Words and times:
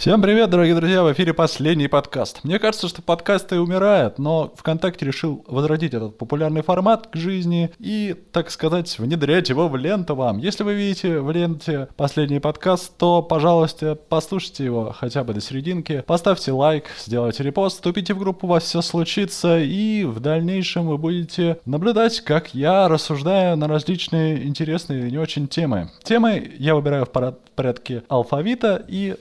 Всем 0.00 0.22
привет, 0.22 0.48
дорогие 0.48 0.74
друзья, 0.74 1.02
в 1.02 1.12
эфире 1.12 1.34
последний 1.34 1.86
подкаст. 1.86 2.42
Мне 2.42 2.58
кажется, 2.58 2.88
что 2.88 3.02
подкасты 3.02 3.60
умирают, 3.60 4.18
но 4.18 4.50
ВКонтакте 4.56 5.04
решил 5.04 5.44
возродить 5.46 5.92
этот 5.92 6.16
популярный 6.16 6.62
формат 6.62 7.08
к 7.08 7.16
жизни 7.16 7.70
и, 7.78 8.16
так 8.32 8.50
сказать, 8.50 8.98
внедрять 8.98 9.50
его 9.50 9.68
в 9.68 9.76
ленту 9.76 10.14
вам. 10.14 10.38
Если 10.38 10.62
вы 10.64 10.72
видите 10.72 11.20
в 11.20 11.30
ленте 11.30 11.88
последний 11.98 12.40
подкаст, 12.40 12.96
то, 12.96 13.20
пожалуйста, 13.20 13.94
послушайте 13.94 14.64
его 14.64 14.96
хотя 14.98 15.22
бы 15.22 15.34
до 15.34 15.42
серединки, 15.42 16.02
поставьте 16.06 16.52
лайк, 16.52 16.86
сделайте 16.98 17.42
репост, 17.42 17.76
вступите 17.76 18.14
в 18.14 18.20
группу 18.20 18.46
«У 18.46 18.50
вас 18.50 18.64
все 18.64 18.80
случится» 18.80 19.58
и 19.58 20.04
в 20.04 20.18
дальнейшем 20.20 20.86
вы 20.86 20.96
будете 20.96 21.58
наблюдать, 21.66 22.22
как 22.22 22.54
я 22.54 22.88
рассуждаю 22.88 23.54
на 23.58 23.68
различные 23.68 24.46
интересные 24.46 25.08
и 25.08 25.10
не 25.10 25.18
очень 25.18 25.46
темы. 25.46 25.90
Темы 26.02 26.52
я 26.58 26.74
выбираю 26.74 27.04
в 27.04 27.10
порядке 27.54 28.02
алфавита 28.08 28.82
и 28.88 29.16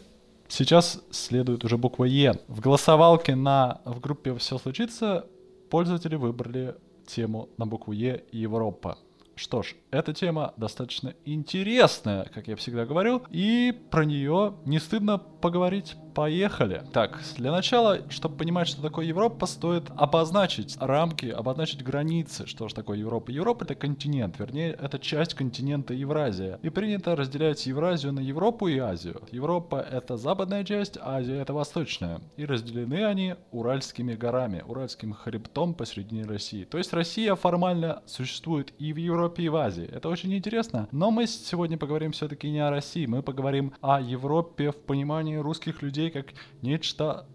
Сейчас 0.49 0.99
следует 1.11 1.63
уже 1.63 1.77
буква 1.77 2.05
Е. 2.05 2.33
В 2.47 2.59
голосовалке 2.59 3.35
на, 3.35 3.81
в 3.85 3.99
группе 3.99 4.35
«Все 4.35 4.57
случится» 4.57 5.27
пользователи 5.69 6.15
выбрали 6.15 6.75
тему 7.05 7.49
на 7.57 7.67
букву 7.67 7.93
Е 7.93 8.23
Европа. 8.31 8.97
Что 9.35 9.61
ж, 9.61 9.75
эта 9.91 10.11
тема 10.11 10.53
достаточно 10.57 11.13
интересная, 11.23 12.25
как 12.25 12.47
я 12.47 12.55
всегда 12.55 12.85
говорю, 12.85 13.21
и 13.29 13.73
про 13.91 14.03
нее 14.05 14.55
не 14.65 14.79
стыдно 14.79 15.19
поговорить. 15.19 15.95
Поехали. 16.13 16.83
Так, 16.93 17.19
для 17.37 17.51
начала, 17.51 17.99
чтобы 18.09 18.37
понимать, 18.37 18.67
что 18.67 18.81
такое 18.81 19.05
Европа, 19.05 19.45
стоит 19.45 19.85
обозначить 19.95 20.77
рамки, 20.79 21.27
обозначить 21.27 21.83
границы. 21.83 22.45
Что 22.47 22.67
же 22.67 22.75
такое 22.75 22.97
Европа? 22.97 23.31
Европа 23.31 23.63
это 23.63 23.75
континент, 23.75 24.39
вернее, 24.39 24.71
это 24.71 24.99
часть 24.99 25.33
континента 25.33 25.93
Евразия. 25.93 26.59
И 26.61 26.69
принято 26.69 27.15
разделять 27.15 27.65
Евразию 27.65 28.13
на 28.13 28.19
Европу 28.19 28.67
и 28.67 28.77
Азию. 28.77 29.21
Европа 29.31 29.79
это 29.79 30.17
западная 30.17 30.63
часть, 30.63 30.97
Азия 31.01 31.41
это 31.41 31.53
восточная. 31.53 32.21
И 32.37 32.45
разделены 32.45 33.05
они 33.05 33.35
Уральскими 33.51 34.13
горами, 34.13 34.63
Уральским 34.67 35.13
хребтом 35.13 35.73
посередине 35.73 36.23
России. 36.23 36.63
То 36.63 36.77
есть 36.77 36.93
Россия 36.93 37.35
формально 37.35 38.01
существует 38.05 38.73
и 38.79 38.93
в 38.93 38.97
Европе, 38.97 39.43
и 39.43 39.49
в 39.49 39.55
Азии. 39.55 39.89
Это 39.91 40.09
очень 40.09 40.33
интересно. 40.33 40.87
Но 40.91 41.11
мы 41.11 41.27
сегодня 41.27 41.77
поговорим 41.77 42.11
все-таки 42.11 42.49
не 42.49 42.59
о 42.59 42.69
России, 42.69 43.05
мы 43.05 43.21
поговорим 43.21 43.73
о 43.81 43.99
Европе 43.99 44.71
в 44.71 44.77
понимании 44.77 45.35
русских 45.35 45.81
людей 45.81 45.98
как 46.07 46.27
нечто, 46.61 47.25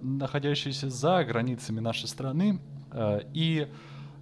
находящееся 0.00 0.90
за 0.90 1.24
границами 1.24 1.80
нашей 1.80 2.08
страны 2.08 2.60
э, 2.90 3.20
и 3.32 3.68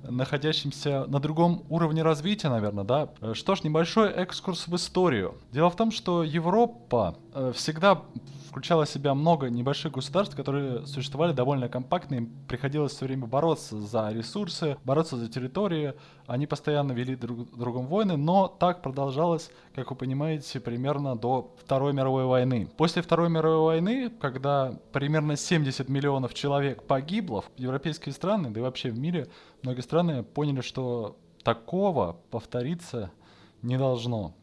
находящимся 0.03 1.07
на 1.07 1.21
другом 1.21 1.65
уровне 1.69 2.03
развития, 2.03 2.49
наверное, 2.49 2.85
да. 2.85 3.09
Что 3.35 3.55
ж, 3.55 3.65
небольшой 3.65 4.11
экскурс 4.11 4.67
в 4.67 4.75
историю. 4.77 5.37
Дело 5.53 5.71
в 5.71 5.77
том, 5.77 5.91
что 5.91 6.23
Европа 6.23 7.17
э, 7.30 7.30
всегда 7.55 8.03
включала 8.51 8.85
в 8.85 8.91
себя 8.91 9.15
много 9.15 9.49
небольших 9.49 9.93
государств, 9.93 10.35
которые 10.35 10.85
существовали 10.87 11.33
довольно 11.33 11.69
компактно, 11.69 12.17
им 12.17 12.31
приходилось 12.49 12.93
все 12.93 13.07
время 13.07 13.27
бороться 13.27 13.81
за 13.81 14.11
ресурсы, 14.11 14.77
бороться 14.85 15.17
за 15.17 15.29
территории, 15.29 15.95
они 16.27 16.47
постоянно 16.47 16.93
вели 16.93 17.15
друг 17.15 17.57
другом 17.57 17.87
войны, 17.87 18.17
но 18.17 18.49
так 18.49 18.83
продолжалось, 18.83 19.51
как 19.75 19.91
вы 19.91 19.97
понимаете, 19.97 20.59
примерно 20.59 21.17
до 21.17 21.55
Второй 21.63 21.93
мировой 21.93 22.25
войны. 22.25 22.69
После 22.77 23.03
Второй 23.03 23.31
мировой 23.31 23.61
войны, 23.61 24.11
когда 24.21 24.75
примерно 24.93 25.37
70 25.37 25.89
миллионов 25.89 26.35
человек 26.35 26.83
погибло, 26.83 27.45
европейские 27.57 28.13
страны, 28.13 28.51
да 28.51 28.61
и 28.61 28.63
вообще 28.63 28.91
в 28.91 28.99
мире, 28.99 29.29
многие 29.63 29.83
страны 29.83 30.25
поняли, 30.25 30.61
что 30.61 31.17
такого 31.45 32.17
повториться 32.31 33.13
не 33.63 33.79
должно. 33.79 34.35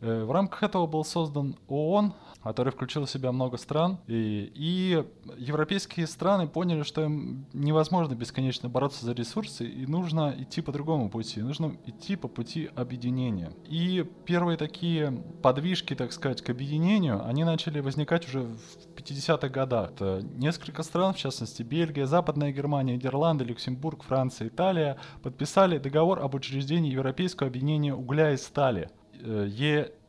Э, 0.00 0.24
в 0.24 0.30
рамках 0.30 0.62
этого 0.62 0.86
был 0.86 1.04
создан 1.04 1.56
ООН, 1.66 2.14
который 2.48 2.72
включил 2.72 3.04
в 3.04 3.10
себя 3.10 3.30
много 3.30 3.58
стран, 3.58 3.98
и, 4.06 4.50
и 4.54 5.04
европейские 5.36 6.06
страны 6.06 6.48
поняли, 6.48 6.82
что 6.82 7.04
им 7.04 7.44
невозможно 7.52 8.14
бесконечно 8.14 8.70
бороться 8.70 9.04
за 9.04 9.12
ресурсы, 9.12 9.66
и 9.66 9.86
нужно 9.86 10.34
идти 10.36 10.62
по 10.62 10.72
другому 10.72 11.10
пути, 11.10 11.42
нужно 11.42 11.76
идти 11.84 12.16
по 12.16 12.26
пути 12.26 12.70
объединения. 12.74 13.52
И 13.66 14.02
первые 14.24 14.56
такие 14.56 15.22
подвижки, 15.42 15.94
так 15.94 16.10
сказать, 16.10 16.40
к 16.40 16.48
объединению, 16.48 17.22
они 17.26 17.44
начали 17.44 17.80
возникать 17.80 18.26
уже 18.26 18.40
в 18.40 18.94
50-х 18.96 19.50
годах. 19.50 19.90
Это 19.90 20.22
несколько 20.22 20.82
стран, 20.82 21.12
в 21.12 21.18
частности 21.18 21.62
Бельгия, 21.62 22.06
Западная 22.06 22.50
Германия, 22.50 22.94
Нидерланды, 22.94 23.44
Люксембург, 23.44 24.02
Франция, 24.04 24.48
Италия, 24.48 24.96
подписали 25.22 25.76
договор 25.76 26.20
об 26.20 26.34
учреждении 26.34 26.90
Европейского 26.90 27.48
объединения 27.48 27.94
угля 27.94 28.32
и 28.32 28.38
стали. 28.38 28.88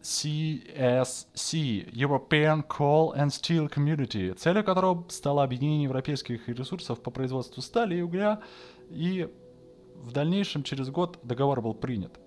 ECSC, 0.02 1.92
European 1.92 2.66
Coal 2.66 3.16
and 3.16 3.28
Steel 3.28 3.70
Community, 3.70 4.34
целью 4.34 4.64
которого 4.64 5.06
стало 5.10 5.44
объединение 5.44 5.84
европейских 5.84 6.48
ресурсов 6.48 7.02
по 7.02 7.12
производству 7.12 7.62
стали 7.62 7.96
и 7.98 8.02
угля, 8.02 8.42
и 8.90 9.28
в 9.96 10.12
дальнейшем 10.12 10.64
через 10.64 10.90
год 10.90 11.20
договор 11.24 11.62
был 11.62 11.74
принят. 11.74 12.20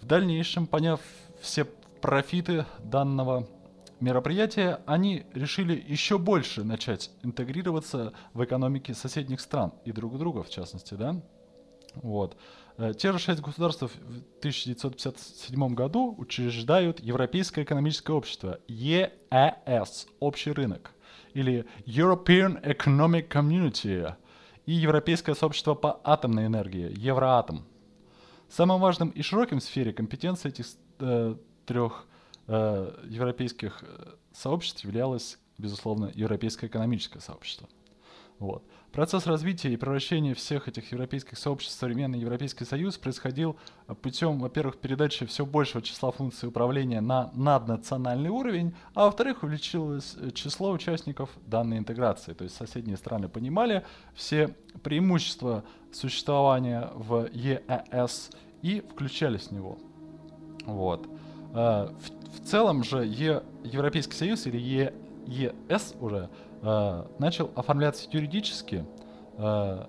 В 0.00 0.06
дальнейшем, 0.06 0.66
поняв 0.66 1.00
все 1.40 1.64
профиты 2.00 2.66
данного 2.78 3.48
мероприятия, 4.00 4.80
они 4.86 5.24
решили 5.34 5.82
еще 5.86 6.18
больше 6.18 6.64
начать 6.64 7.10
интегрироваться 7.22 8.12
в 8.32 8.44
экономике 8.44 8.94
соседних 8.94 9.40
стран 9.40 9.72
и 9.84 9.92
друг 9.92 10.18
друга, 10.18 10.42
в 10.42 10.50
частности, 10.50 10.94
да. 10.94 11.20
Вот. 11.94 12.36
Э, 12.80 12.94
те 12.94 13.12
же 13.12 13.18
шесть 13.18 13.42
государств 13.42 13.82
в 13.82 13.88
1957 14.38 15.74
году 15.74 16.14
учреждают 16.16 17.00
Европейское 17.00 17.62
экономическое 17.64 18.14
общество, 18.14 18.58
ЕЭС, 18.68 20.06
общий 20.18 20.52
рынок, 20.52 20.92
или 21.34 21.66
European 21.84 22.62
Economic 22.64 23.28
Community, 23.28 24.14
и 24.64 24.72
Европейское 24.72 25.34
сообщество 25.34 25.74
по 25.74 26.00
атомной 26.04 26.46
энергии, 26.46 26.90
Евроатом. 26.96 27.66
Самым 28.48 28.80
важным 28.80 29.10
и 29.10 29.20
широким 29.20 29.60
в 29.60 29.62
сфере 29.62 29.92
компетенции 29.92 30.48
этих 30.48 30.66
э, 31.00 31.36
трех 31.66 32.06
э, 32.46 32.94
европейских 33.04 33.82
э, 33.82 34.14
сообществ 34.32 34.84
являлось, 34.84 35.38
безусловно, 35.58 36.10
Европейское 36.14 36.70
экономическое 36.70 37.20
сообщество. 37.20 37.68
Вот. 38.40 38.64
Процесс 38.90 39.26
развития 39.26 39.72
и 39.72 39.76
превращения 39.76 40.34
всех 40.34 40.66
этих 40.66 40.90
европейских 40.92 41.38
сообществ 41.38 41.76
в 41.76 41.78
современный 41.78 42.18
Европейский 42.18 42.64
Союз 42.64 42.96
происходил 42.96 43.56
э, 43.86 43.94
путем, 43.94 44.40
во-первых, 44.40 44.78
передачи 44.78 45.26
все 45.26 45.44
большего 45.44 45.82
числа 45.82 46.10
функций 46.10 46.48
управления 46.48 47.02
на 47.02 47.30
наднациональный 47.34 48.30
уровень, 48.30 48.74
а 48.94 49.04
во-вторых, 49.04 49.42
увеличилось 49.42 50.16
э, 50.18 50.30
число 50.30 50.72
участников 50.72 51.28
данной 51.46 51.76
интеграции. 51.76 52.32
То 52.32 52.44
есть 52.44 52.56
соседние 52.56 52.96
страны 52.96 53.28
понимали 53.28 53.84
все 54.14 54.56
преимущества 54.82 55.62
существования 55.92 56.90
в 56.94 57.28
ЕЭС 57.32 58.30
и 58.62 58.80
включались 58.80 59.48
в 59.48 59.52
него. 59.52 59.78
Вот. 60.64 61.06
Э, 61.52 61.90
в, 61.92 62.40
в 62.40 62.46
целом 62.46 62.84
же 62.84 63.04
е, 63.04 63.42
Европейский 63.64 64.14
Союз 64.14 64.46
или 64.46 64.56
ЕС 65.26 65.94
уже 66.00 66.28
э, 66.62 67.04
начал 67.18 67.50
оформляться 67.54 68.08
юридически 68.10 68.84
э, 69.36 69.86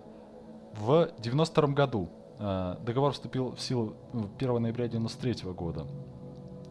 в 0.76 1.12
92 1.20 1.68
году. 1.70 2.10
Э, 2.40 2.78
договор 2.84 3.14
вступил 3.14 3.52
в 3.52 3.62
силу 3.62 3.96
1 4.38 4.62
ноября 4.62 4.88
93 4.88 5.52
года. 5.52 5.86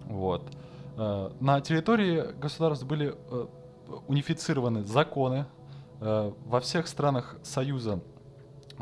Вот. 0.04 0.50
Э, 0.96 1.30
на 1.40 1.60
территории 1.60 2.32
государств 2.38 2.86
были 2.86 3.14
э, 3.14 3.46
унифицированы 4.06 4.84
законы. 4.84 5.46
Э, 6.00 6.32
во 6.46 6.60
всех 6.60 6.88
странах 6.88 7.36
Союза 7.42 8.00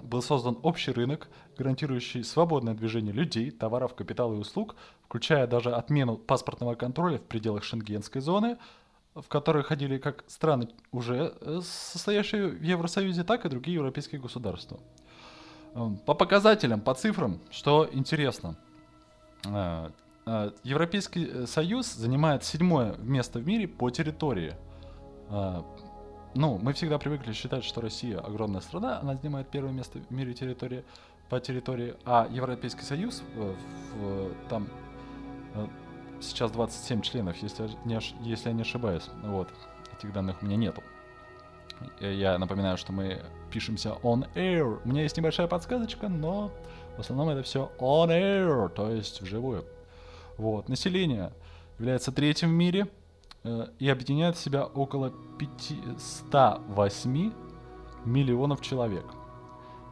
был 0.02 0.22
создан 0.22 0.58
общий 0.62 0.92
рынок, 0.92 1.28
гарантирующий 1.56 2.24
свободное 2.24 2.74
движение 2.74 3.12
людей, 3.12 3.50
товаров, 3.50 3.94
капитала 3.94 4.34
и 4.34 4.38
услуг, 4.38 4.76
включая 5.04 5.46
даже 5.46 5.72
отмену 5.74 6.16
паспортного 6.16 6.74
контроля 6.74 7.18
в 7.18 7.22
пределах 7.22 7.64
шенгенской 7.64 8.20
зоны, 8.20 8.58
в 9.22 9.28
которые 9.28 9.62
ходили 9.62 9.98
как 9.98 10.24
страны, 10.26 10.68
уже 10.92 11.34
э, 11.40 11.60
состоящие 11.62 12.48
в 12.48 12.62
Евросоюзе, 12.62 13.24
так 13.24 13.44
и 13.44 13.48
другие 13.48 13.74
европейские 13.74 14.20
государства. 14.20 14.78
Эм, 15.74 15.96
по 15.98 16.14
показателям, 16.14 16.80
по 16.80 16.94
цифрам, 16.94 17.40
что 17.50 17.88
интересно. 17.92 18.56
Э, 19.46 19.90
э, 20.26 20.52
Европейский 20.62 21.46
Союз 21.46 21.92
занимает 21.94 22.44
седьмое 22.44 22.96
место 22.98 23.38
в 23.38 23.46
мире 23.46 23.66
по 23.68 23.90
территории. 23.90 24.54
Ну, 26.34 26.58
мы 26.58 26.72
всегда 26.72 26.98
привыкли 26.98 27.32
считать, 27.32 27.64
что 27.64 27.82
Россия 27.82 28.18
огромная 28.18 28.62
страна, 28.62 29.00
она 29.00 29.16
занимает 29.16 29.48
первое 29.50 29.72
место 29.72 29.98
в 29.98 30.10
мире 30.10 30.32
территории, 30.32 30.84
по 31.28 31.38
территории, 31.38 31.96
а 32.06 32.26
Европейский 32.30 32.82
Союз 32.82 33.22
в, 33.34 33.54
в, 33.98 34.32
там 34.48 34.68
сейчас 36.20 36.50
27 36.50 37.00
членов, 37.02 37.36
если, 37.42 37.68
не, 37.84 37.98
если 38.20 38.48
я 38.48 38.54
не 38.54 38.62
ошибаюсь. 38.62 39.08
Вот. 39.24 39.48
Этих 39.96 40.12
данных 40.12 40.42
у 40.42 40.46
меня 40.46 40.56
нету. 40.56 40.82
Я 42.00 42.38
напоминаю, 42.38 42.76
что 42.76 42.92
мы 42.92 43.22
пишемся 43.50 43.96
on 44.02 44.28
air. 44.34 44.80
У 44.84 44.88
меня 44.88 45.02
есть 45.02 45.16
небольшая 45.16 45.46
подсказочка, 45.46 46.08
но 46.08 46.50
в 46.96 47.00
основном 47.00 47.28
это 47.28 47.42
все 47.42 47.70
on 47.78 48.08
air, 48.08 48.68
то 48.68 48.90
есть 48.90 49.20
вживую. 49.20 49.64
Вот. 50.36 50.68
Население 50.68 51.32
является 51.78 52.10
третьим 52.12 52.48
в 52.50 52.52
мире. 52.52 52.88
э, 53.44 53.68
и 53.78 53.88
объединяет 53.88 54.36
в 54.36 54.40
себя 54.40 54.64
около 54.66 55.12
508 55.38 57.32
миллионов 58.04 58.60
человек. 58.60 59.04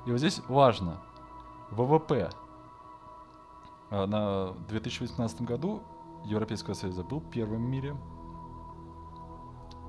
И 0.07 0.11
вот 0.11 0.19
здесь 0.19 0.41
важно, 0.49 1.01
ВВП 1.71 2.31
э, 3.91 4.07
на 4.07 4.53
2018 4.69 5.43
году 5.43 5.83
Европейского 6.27 6.75
Союза 6.75 7.03
был 7.05 7.21
первым 7.21 7.65
в 7.65 7.69
мире, 7.69 7.97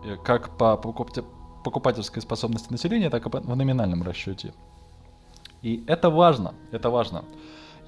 э, 0.03 0.15
как 0.23 0.57
по 0.57 0.77
покупательской 0.77 2.21
способности 2.21 2.71
населения, 2.71 3.09
так 3.09 3.25
и 3.25 3.29
в 3.29 3.55
номинальном 3.55 4.03
расчете. 4.03 4.53
И 5.61 5.83
это 5.87 6.09
важно, 6.09 6.53
это 6.71 6.89
важно. 6.89 7.25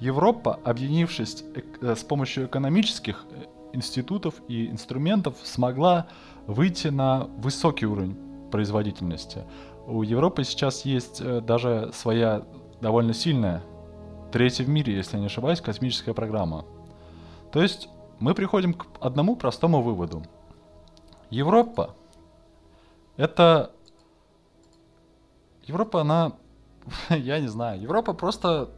Европа, 0.00 0.58
объединившись 0.64 1.44
э, 1.80 1.94
с 1.94 2.02
помощью 2.04 2.46
экономических 2.46 3.26
э, 3.30 3.44
институтов 3.72 4.34
и 4.48 4.68
инструментов, 4.70 5.36
смогла 5.42 6.06
выйти 6.46 6.88
на 6.88 7.28
высокий 7.38 7.86
уровень 7.86 8.16
производительности. 8.50 9.44
У 9.86 10.02
Европы 10.02 10.44
сейчас 10.44 10.84
есть 10.84 11.20
э, 11.20 11.40
даже 11.40 11.90
своя 11.92 12.42
довольно 12.80 13.12
сильная, 13.12 13.62
третья 14.32 14.64
в 14.64 14.68
мире, 14.68 14.94
если 14.94 15.16
я 15.16 15.20
не 15.20 15.26
ошибаюсь, 15.26 15.60
космическая 15.60 16.14
программа. 16.14 16.64
То 17.52 17.62
есть 17.62 17.88
мы 18.20 18.34
приходим 18.34 18.74
к 18.74 18.86
одному 19.00 19.36
простому 19.36 19.82
выводу. 19.82 20.22
Европа 21.30 21.96
это... 23.16 23.72
Европа, 25.64 26.00
она... 26.00 26.32
я 27.10 27.38
не 27.40 27.48
знаю. 27.48 27.80
Европа 27.80 28.14
просто 28.14 28.70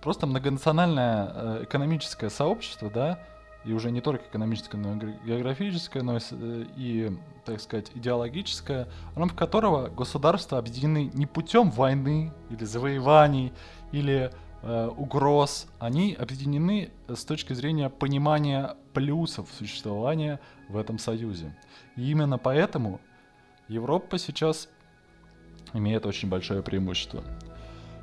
просто 0.00 0.28
многонациональное 0.28 1.32
э, 1.34 1.64
экономическое 1.64 2.30
сообщество, 2.30 2.88
да, 2.88 3.18
и 3.64 3.72
уже 3.72 3.90
не 3.90 4.00
только 4.00 4.24
экономическое, 4.24 4.78
но 4.78 4.94
и 4.94 5.12
географическое, 5.26 6.04
но 6.04 6.18
э, 6.18 6.64
и 6.76 7.10
так 7.44 7.60
сказать, 7.60 7.90
идеологическое, 7.92 8.86
в 9.14 9.18
рамках 9.18 9.36
которого 9.36 9.88
государства 9.88 10.58
объединены 10.58 11.10
не 11.12 11.26
путем 11.26 11.70
войны 11.70 12.32
или 12.50 12.64
завоеваний 12.64 13.52
или 13.90 14.30
э, 14.66 14.88
угроз, 14.88 15.68
они 15.78 16.14
объединены 16.14 16.90
с 17.08 17.24
точки 17.24 17.52
зрения 17.52 17.88
понимания 17.88 18.76
плюсов 18.92 19.48
существования 19.56 20.40
в 20.68 20.76
этом 20.76 20.98
союзе. 20.98 21.56
И 21.96 22.10
именно 22.10 22.38
поэтому 22.38 23.00
Европа 23.68 24.18
сейчас 24.18 24.68
имеет 25.72 26.06
очень 26.06 26.28
большое 26.28 26.62
преимущество. 26.62 27.22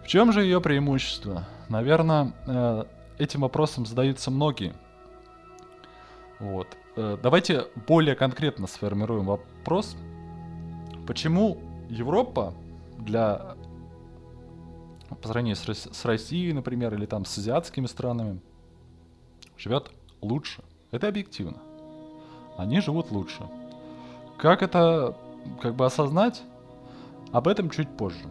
В 0.03 0.07
чем 0.07 0.31
же 0.31 0.43
ее 0.43 0.61
преимущество? 0.61 1.47
Наверное, 1.69 2.33
э, 2.45 2.83
этим 3.17 3.41
вопросом 3.41 3.85
задаются 3.85 4.31
многие. 4.31 4.73
Вот. 6.39 6.67
Э, 6.95 7.17
давайте 7.21 7.67
более 7.87 8.15
конкретно 8.15 8.67
сформируем 8.67 9.25
вопрос. 9.25 9.95
Почему 11.07 11.57
Европа 11.89 12.53
для 12.97 13.55
по 15.15 15.27
сравнению 15.27 15.55
с, 15.55 15.65
с 15.65 16.05
Россией, 16.05 16.53
например, 16.53 16.93
или 16.93 17.05
там 17.05 17.25
с 17.25 17.37
азиатскими 17.37 17.85
странами, 17.85 18.39
живет 19.57 19.91
лучше? 20.21 20.63
Это 20.91 21.07
объективно. 21.07 21.57
Они 22.57 22.79
живут 22.81 23.11
лучше. 23.11 23.43
Как 24.37 24.61
это 24.61 25.17
как 25.61 25.75
бы 25.75 25.85
осознать? 25.85 26.43
Об 27.31 27.47
этом 27.47 27.69
чуть 27.69 27.89
позже. 27.89 28.29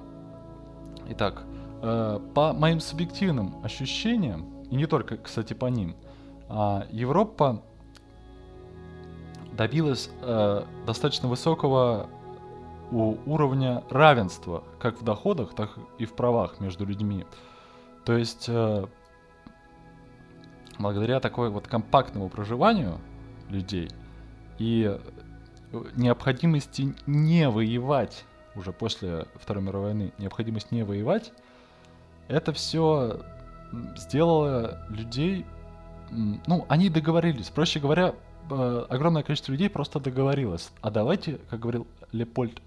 Итак, 1.09 1.45
Э, 1.85 2.21
по 2.33 2.53
моим 2.53 2.79
субъективным 2.79 3.57
ощущениям, 3.65 4.47
и 4.71 4.77
не 4.77 4.87
только, 4.87 5.17
кстати, 5.17 5.53
по 5.53 5.67
ним, 5.67 5.97
а, 6.49 6.87
Европа 6.93 7.61
добилась 9.57 10.09
э, 10.21 10.63
достаточно 10.87 11.29
высокого 11.29 12.09
уровня 12.93 13.83
равенства 13.91 14.65
как 14.79 15.01
в 15.01 15.05
доходах, 15.05 15.55
так 15.55 15.71
и 15.99 16.05
в 16.05 16.13
правах 16.15 16.61
между 16.61 16.85
людьми. 16.85 17.25
То 18.05 18.17
есть 18.17 18.47
э, 18.49 18.87
благодаря 20.79 21.21
такой 21.21 21.51
вот 21.51 21.67
компактному 21.67 22.29
проживанию 22.29 22.99
людей 23.49 23.91
и 24.59 24.99
необходимости 25.95 26.95
не 27.07 27.49
воевать 27.49 28.25
уже 28.55 28.73
после 28.73 29.27
Второй 29.37 29.63
мировой 29.63 29.89
войны, 29.89 30.13
необходимость 30.19 30.71
не 30.73 30.85
воевать, 30.85 31.33
это 32.29 32.53
все 32.53 33.23
сделало 33.97 34.87
людей, 34.91 35.47
ну, 36.11 36.67
они 36.69 36.91
договорились. 36.91 37.49
Проще 37.49 37.81
говоря, 37.81 38.15
э, 38.51 38.87
огромное 38.89 39.23
количество 39.23 39.53
людей 39.53 39.71
просто 39.71 39.99
договорилось. 39.99 40.71
А 40.83 40.91
давайте, 40.91 41.39
как 41.49 41.61
говорил 41.61 41.87
Лепольд, 42.13 42.61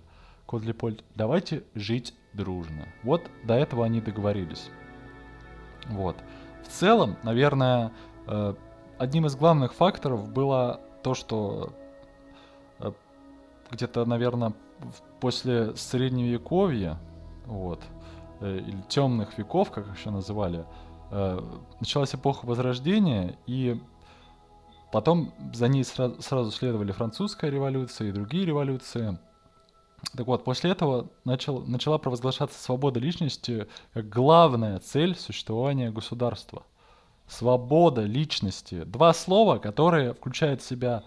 код 0.45 0.63
Лепольд, 0.63 1.03
давайте 1.15 1.63
жить 1.73 2.13
дружно. 2.33 2.87
Вот 3.03 3.29
до 3.43 3.55
этого 3.55 3.85
они 3.85 4.01
договорились. 4.01 4.69
Вот. 5.87 6.17
В 6.63 6.67
целом, 6.67 7.17
наверное, 7.23 7.91
э, 8.27 8.55
одним 8.97 9.25
из 9.27 9.35
главных 9.35 9.73
факторов 9.73 10.31
было 10.31 10.81
то, 11.03 11.13
что 11.13 11.73
э, 12.79 12.91
где-то, 13.71 14.05
наверное, 14.05 14.53
после 15.19 15.75
средневековья, 15.75 16.99
вот, 17.45 17.81
Э, 18.41 18.57
или 18.57 18.81
темных 18.89 19.37
веков, 19.37 19.71
как 19.71 19.87
их 19.87 19.97
еще 19.97 20.09
называли, 20.09 20.65
началась 21.79 22.15
эпоха 22.15 22.45
Возрождения, 22.45 23.37
и 23.45 23.79
потом 24.91 25.33
за 25.53 25.67
ней 25.67 25.83
сразу 25.83 26.51
следовали 26.51 26.91
французская 26.91 27.51
революция 27.51 28.09
и 28.09 28.11
другие 28.11 28.43
революции. 28.43 29.17
Так 30.13 30.27
вот, 30.27 30.43
после 30.43 30.71
этого 30.71 31.09
начал, 31.23 31.61
начала 31.61 31.97
провозглашаться 31.97 32.61
свобода 32.61 32.99
личности 32.99 33.67
как 33.93 34.09
главная 34.09 34.79
цель 34.79 35.15
существования 35.15 35.91
государства. 35.91 36.63
Свобода 37.27 38.03
личности. 38.03 38.83
Два 38.83 39.13
слова, 39.13 39.57
которые 39.57 40.13
включают 40.13 40.61
в 40.61 40.67
себя 40.67 41.03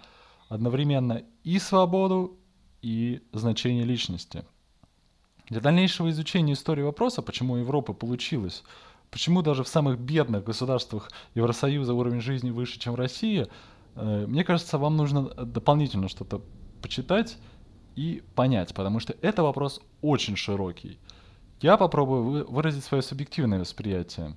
одновременно 0.48 1.22
и 1.44 1.58
свободу, 1.58 2.38
и 2.82 3.22
значение 3.32 3.84
личности– 3.84 4.44
для 5.48 5.60
дальнейшего 5.60 6.10
изучения 6.10 6.52
истории 6.52 6.82
вопроса, 6.82 7.22
почему 7.22 7.56
Европа 7.56 7.94
получилась, 7.94 8.64
почему 9.10 9.40
даже 9.40 9.64
в 9.64 9.68
самых 9.68 9.98
бедных 9.98 10.44
государствах 10.44 11.10
Евросоюза 11.34 11.94
уровень 11.94 12.20
жизни 12.20 12.50
выше, 12.50 12.78
чем 12.78 12.92
в 12.92 12.96
России, 12.96 13.46
э, 13.94 14.26
мне 14.26 14.44
кажется, 14.44 14.76
вам 14.76 14.96
нужно 14.96 15.22
дополнительно 15.22 16.08
что-то 16.08 16.42
почитать 16.82 17.38
и 17.98 18.22
понять, 18.36 18.72
потому 18.74 19.00
что 19.00 19.16
это 19.22 19.42
вопрос 19.42 19.80
очень 20.02 20.36
широкий. 20.36 21.00
Я 21.60 21.76
попробую 21.76 22.48
выразить 22.48 22.84
свое 22.84 23.02
субъективное 23.02 23.58
восприятие. 23.58 24.36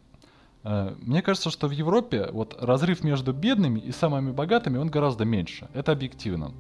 Э, 0.63 0.95
мне 0.97 1.21
кажется, 1.21 1.51
что 1.51 1.67
в 1.67 1.71
Европе 1.71 2.27
вот 2.31 2.57
разрыв 2.59 3.03
между 3.03 3.33
бедными 3.33 3.79
и 3.79 3.91
самыми 3.91 4.31
богатыми, 4.31 4.79
он 4.79 4.89
гораздо 4.89 5.25
меньше. 5.25 5.67
Это 5.75 5.91
объективно. 5.91 6.53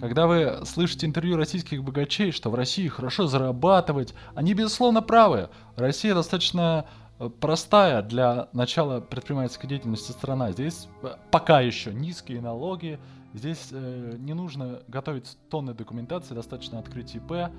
Когда 0.00 0.26
вы 0.26 0.66
слышите 0.66 1.06
интервью 1.06 1.38
российских 1.38 1.82
богачей, 1.82 2.30
что 2.30 2.50
в 2.50 2.54
России 2.56 2.88
хорошо 2.88 3.26
зарабатывать, 3.26 4.12
они 4.34 4.52
безусловно 4.52 5.00
правы. 5.00 5.48
Россия 5.76 6.14
достаточно 6.14 6.84
э, 7.18 7.30
простая 7.40 8.02
для 8.02 8.48
начала 8.52 9.00
предпринимательской 9.00 9.66
деятельности 9.66 10.12
страна. 10.12 10.52
Здесь 10.52 10.88
э, 11.02 11.14
пока 11.30 11.62
еще 11.62 11.94
низкие 11.94 12.42
налоги, 12.42 12.98
здесь 13.32 13.68
э, 13.70 14.16
не 14.18 14.34
нужно 14.34 14.82
готовить 14.88 15.36
тонны 15.48 15.74
документации, 15.74 16.34
достаточно 16.34 16.78
открыть 16.78 17.14
ИП. 17.14 17.50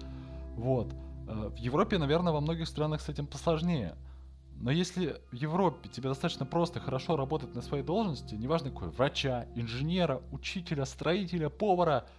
Вот. 0.56 0.94
Э, 1.27 1.50
в 1.50 1.58
Европе, 1.58 1.98
наверное, 1.98 2.34
во 2.34 2.42
многих 2.42 2.68
странах 2.68 3.01
с 3.01 3.10
этим 3.10 3.27
посложнее. 3.27 3.96
Но 4.56 4.72
если 4.72 5.22
в 5.32 5.36
Европе 5.36 5.89
тебе 5.89 6.10
достаточно 6.10 6.46
просто 6.46 6.80
хорошо 6.80 7.18
работать 7.18 7.56
на 7.56 7.62
своей 7.62 7.84
должности, 7.84 8.36
неважно 8.36 8.70
какой, 8.70 8.89
врача, 8.89 9.48
инженера, 9.56 10.22
учителя, 10.32 10.86
строителя, 10.86 11.50
повара– 11.50 12.06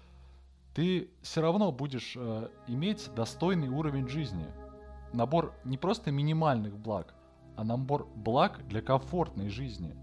ты 0.74 1.08
все 1.22 1.40
равно 1.40 1.70
будешь 1.70 2.14
э, 2.16 2.48
иметь 2.66 3.08
достойный 3.14 3.68
уровень 3.68 4.08
жизни. 4.08 4.46
Набор 5.12 5.54
не 5.64 5.78
просто 5.78 6.10
минимальных 6.10 6.76
благ, 6.76 7.14
а 7.56 7.62
набор 7.62 8.08
благ 8.16 8.66
для 8.66 8.82
комфортной 8.82 9.48
жизни. 9.48 9.94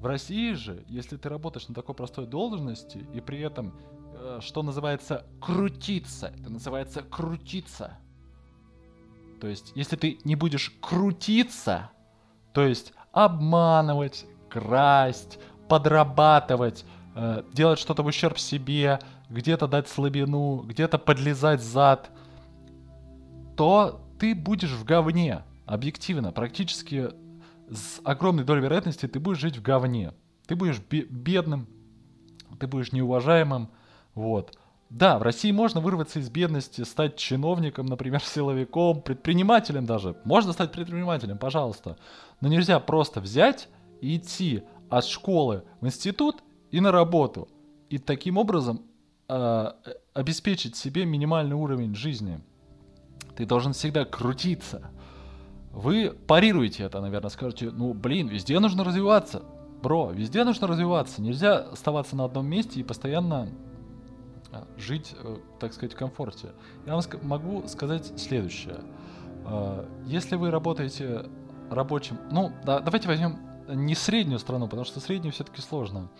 В 0.00 0.06
России 0.06 0.54
же, 0.54 0.82
если 0.88 1.18
ты 1.18 1.28
работаешь 1.28 1.68
на 1.68 1.74
такой 1.74 1.94
простой 1.94 2.26
должности 2.26 3.06
и 3.12 3.20
при 3.20 3.40
этом, 3.40 3.74
э, 4.14 4.38
что 4.40 4.62
называется, 4.62 5.26
крутиться, 5.40 6.32
это 6.40 6.50
называется 6.50 7.02
крутиться. 7.02 7.98
То 9.42 9.46
есть, 9.46 9.72
если 9.74 9.96
ты 9.96 10.18
не 10.24 10.36
будешь 10.36 10.70
крутиться, 10.80 11.90
то 12.54 12.62
есть 12.62 12.94
обманывать, 13.12 14.24
красть, 14.48 15.38
подрабатывать, 15.68 16.86
э, 17.14 17.42
делать 17.52 17.78
что-то 17.78 18.02
в 18.02 18.06
ущерб 18.06 18.38
себе, 18.38 19.00
где-то 19.28 19.68
дать 19.68 19.86
слабину, 19.86 20.62
где-то 20.66 20.96
подлезать 20.96 21.62
зад, 21.62 22.10
то 23.54 24.00
ты 24.18 24.34
будешь 24.34 24.72
в 24.72 24.84
говне. 24.84 25.42
Объективно, 25.66 26.32
практически 26.32 27.10
с 27.70 28.00
огромной 28.04 28.44
долей 28.44 28.62
вероятности 28.62 29.06
ты 29.06 29.20
будешь 29.20 29.38
жить 29.38 29.56
в 29.56 29.62
говне. 29.62 30.12
Ты 30.46 30.56
будешь 30.56 30.80
бедным, 30.80 31.68
ты 32.58 32.66
будешь 32.66 32.92
неуважаемым, 32.92 33.70
вот. 34.14 34.56
Да, 34.90 35.20
в 35.20 35.22
России 35.22 35.52
можно 35.52 35.80
вырваться 35.80 36.18
из 36.18 36.28
бедности, 36.28 36.82
стать 36.82 37.16
чиновником, 37.16 37.86
например, 37.86 38.20
силовиком, 38.24 39.02
предпринимателем 39.02 39.86
даже. 39.86 40.16
Можно 40.24 40.52
стать 40.52 40.72
предпринимателем, 40.72 41.38
пожалуйста. 41.38 41.96
Но 42.40 42.48
нельзя 42.48 42.80
просто 42.80 43.20
взять 43.20 43.68
и 44.00 44.16
идти 44.16 44.64
от 44.88 45.04
школы 45.04 45.62
в 45.80 45.86
институт 45.86 46.42
и 46.72 46.80
на 46.80 46.90
работу. 46.90 47.48
И 47.88 47.98
таким 47.98 48.36
образом 48.36 48.82
э, 49.28 49.72
обеспечить 50.12 50.74
себе 50.74 51.04
минимальный 51.04 51.54
уровень 51.54 51.94
жизни. 51.94 52.40
Ты 53.36 53.46
должен 53.46 53.72
всегда 53.72 54.04
крутиться. 54.04 54.90
Вы 55.72 56.16
парируете 56.26 56.84
это, 56.84 57.00
наверное, 57.00 57.30
скажете, 57.30 57.70
ну 57.70 57.94
блин, 57.94 58.28
везде 58.28 58.58
нужно 58.58 58.84
развиваться. 58.84 59.42
Бро, 59.82 60.10
везде 60.10 60.44
нужно 60.44 60.66
развиваться. 60.66 61.22
Нельзя 61.22 61.58
оставаться 61.58 62.16
на 62.16 62.24
одном 62.24 62.46
месте 62.46 62.80
и 62.80 62.82
постоянно 62.82 63.48
а, 64.52 64.66
жить, 64.76 65.14
э, 65.22 65.36
так 65.58 65.72
сказать, 65.72 65.94
в 65.94 65.96
комфорте. 65.96 66.50
Я 66.86 66.94
вам 66.94 67.02
могу 67.22 67.66
сказать 67.68 68.12
следующее. 68.20 68.80
А, 69.44 69.88
если 70.04 70.36
вы 70.36 70.50
работаете 70.50 71.26
рабочим... 71.70 72.18
Ну, 72.30 72.52
да, 72.64 72.80
давайте 72.80 73.08
возьмем 73.08 73.38
не 73.68 73.94
среднюю 73.94 74.38
страну, 74.38 74.66
потому 74.66 74.84
что 74.84 75.00
среднюю 75.00 75.32
все-таки 75.32 75.62
сложно 75.62 76.10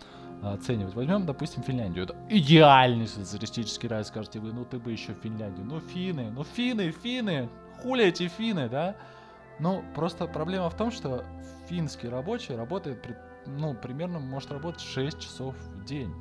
оценивать. 0.41 0.95
Возьмем, 0.95 1.25
допустим, 1.25 1.61
Финляндию. 1.61 2.05
Это 2.05 2.15
идеальный 2.29 3.07
социалистический 3.07 3.87
рай, 3.87 4.03
скажете 4.05 4.39
вы. 4.39 4.53
Ну, 4.53 4.65
ты 4.65 4.79
бы 4.79 4.91
еще 4.91 5.13
в 5.13 5.19
Финляндию. 5.19 5.65
Ну, 5.65 5.79
финны, 5.79 6.31
ну, 6.31 6.43
финны, 6.43 6.91
финны. 6.91 7.49
Хули 7.81 8.05
эти 8.05 8.27
финны, 8.27 8.69
да? 8.69 8.95
Ну, 9.59 9.83
просто 9.95 10.27
проблема 10.27 10.69
в 10.69 10.75
том, 10.75 10.91
что 10.91 11.23
финский 11.67 12.09
рабочий 12.09 12.55
работает, 12.55 13.05
ну, 13.45 13.73
примерно 13.73 14.19
может 14.19 14.51
работать 14.51 14.81
6 14.81 15.19
часов 15.19 15.55
в 15.55 15.85
день. 15.85 16.13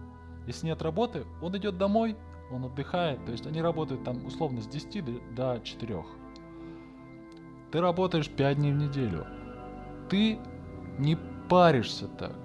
Если 0.46 0.66
нет 0.66 0.82
работы, 0.82 1.24
он 1.42 1.56
идет 1.56 1.78
домой, 1.78 2.16
он 2.50 2.64
отдыхает. 2.64 3.24
То 3.24 3.32
есть 3.32 3.46
они 3.46 3.62
работают 3.62 4.04
там 4.04 4.24
условно 4.26 4.60
с 4.60 4.66
10 4.66 5.34
до 5.34 5.60
4. 5.62 6.04
Ты 7.72 7.80
работаешь 7.80 8.28
5 8.28 8.56
дней 8.56 8.72
в 8.72 8.76
неделю. 8.76 9.26
Ты 10.08 10.38
не 10.98 11.16
паришься 11.48 12.08
так. 12.08 12.36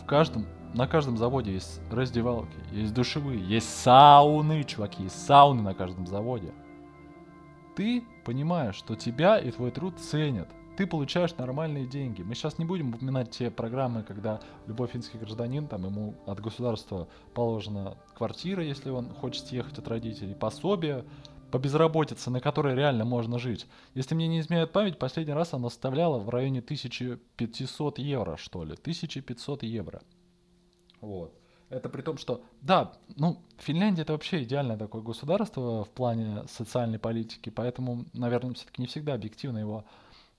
В 0.00 0.04
каждом, 0.04 0.46
на 0.74 0.86
каждом 0.86 1.16
заводе 1.16 1.52
есть 1.52 1.80
раздевалки, 1.90 2.56
есть 2.70 2.94
душевые, 2.94 3.42
есть 3.42 3.68
сауны, 3.68 4.62
чуваки, 4.64 5.04
есть 5.04 5.26
сауны 5.26 5.62
на 5.62 5.74
каждом 5.74 6.06
заводе. 6.06 6.52
Ты 7.78 8.02
понимаешь, 8.24 8.74
что 8.74 8.96
тебя 8.96 9.38
и 9.38 9.52
твой 9.52 9.70
труд 9.70 10.00
ценят 10.00 10.48
ты 10.76 10.84
получаешь 10.84 11.36
нормальные 11.36 11.86
деньги. 11.86 12.22
Мы 12.22 12.34
сейчас 12.34 12.58
не 12.58 12.64
будем 12.64 12.92
упоминать 12.92 13.30
те 13.30 13.52
программы, 13.52 14.02
когда 14.02 14.40
любой 14.66 14.88
финский 14.88 15.18
гражданин, 15.18 15.68
там 15.68 15.84
ему 15.84 16.16
от 16.26 16.40
государства 16.40 17.08
положена 17.34 17.96
квартира, 18.16 18.64
если 18.64 18.90
он 18.90 19.12
хочет 19.12 19.46
съехать 19.46 19.78
от 19.78 19.86
родителей, 19.86 20.34
пособие 20.34 21.04
по 21.52 21.58
безработице, 21.58 22.30
на 22.30 22.40
которой 22.40 22.74
реально 22.74 23.04
можно 23.04 23.38
жить. 23.38 23.66
Если 23.94 24.16
мне 24.16 24.26
не 24.26 24.40
изменяет 24.40 24.72
память, 24.72 24.98
последний 24.98 25.34
раз 25.34 25.54
она 25.54 25.68
составляла 25.68 26.18
в 26.18 26.28
районе 26.30 26.60
1500 26.60 27.98
евро, 27.98 28.36
что 28.36 28.64
ли. 28.64 28.72
1500 28.72 29.62
евро. 29.62 30.00
Вот. 31.00 31.37
Это 31.70 31.90
при 31.90 32.00
том, 32.00 32.16
что, 32.16 32.42
да, 32.62 32.92
ну, 33.16 33.42
Финляндия 33.58 34.02
это 34.02 34.12
вообще 34.12 34.42
идеальное 34.42 34.78
такое 34.78 35.02
государство 35.02 35.84
в 35.84 35.90
плане 35.90 36.44
социальной 36.48 36.98
политики, 36.98 37.50
поэтому, 37.50 38.06
наверное, 38.14 38.54
все-таки 38.54 38.80
не 38.80 38.88
всегда 38.88 39.14
объективно 39.14 39.58
его 39.58 39.84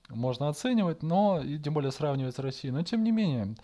можно 0.08 0.48
оценивать, 0.48 1.02
но 1.04 1.40
и 1.40 1.58
тем 1.58 1.74
более 1.74 1.92
сравнивать 1.92 2.34
с 2.34 2.40
Россией. 2.40 2.72
Но 2.72 2.82
тем 2.82 3.04
не 3.04 3.12
менее, 3.12 3.54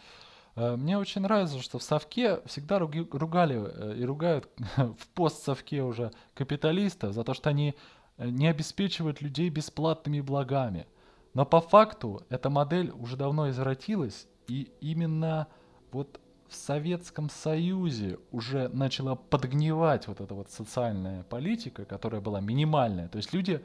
э, 0.54 0.76
мне 0.76 0.96
очень 0.96 1.22
нравится, 1.22 1.60
что 1.60 1.78
в 1.78 1.82
Совке 1.82 2.40
всегда 2.46 2.78
ругали 2.78 3.60
э, 3.60 3.96
и 3.98 4.04
ругают 4.04 4.48
в 4.76 5.08
постсовке 5.14 5.82
уже 5.82 6.12
капиталистов 6.34 7.14
за 7.14 7.24
то, 7.24 7.34
что 7.34 7.50
они 7.50 7.74
э, 8.16 8.28
не 8.28 8.46
обеспечивают 8.46 9.20
людей 9.20 9.48
бесплатными 9.48 10.20
благами. 10.20 10.86
Но 11.34 11.44
по 11.44 11.60
факту 11.60 12.22
эта 12.28 12.48
модель 12.48 12.90
уже 12.90 13.16
давно 13.16 13.50
извратилась, 13.50 14.28
и 14.46 14.70
именно 14.80 15.48
вот 15.90 16.20
в 16.48 16.54
Советском 16.54 17.28
Союзе 17.28 18.18
уже 18.30 18.68
начала 18.68 19.14
подгнивать 19.14 20.06
вот 20.06 20.20
эта 20.20 20.34
вот 20.34 20.50
социальная 20.50 21.24
политика, 21.24 21.84
которая 21.84 22.20
была 22.20 22.40
минимальная. 22.40 23.08
То 23.08 23.16
есть 23.16 23.32
люди 23.32 23.62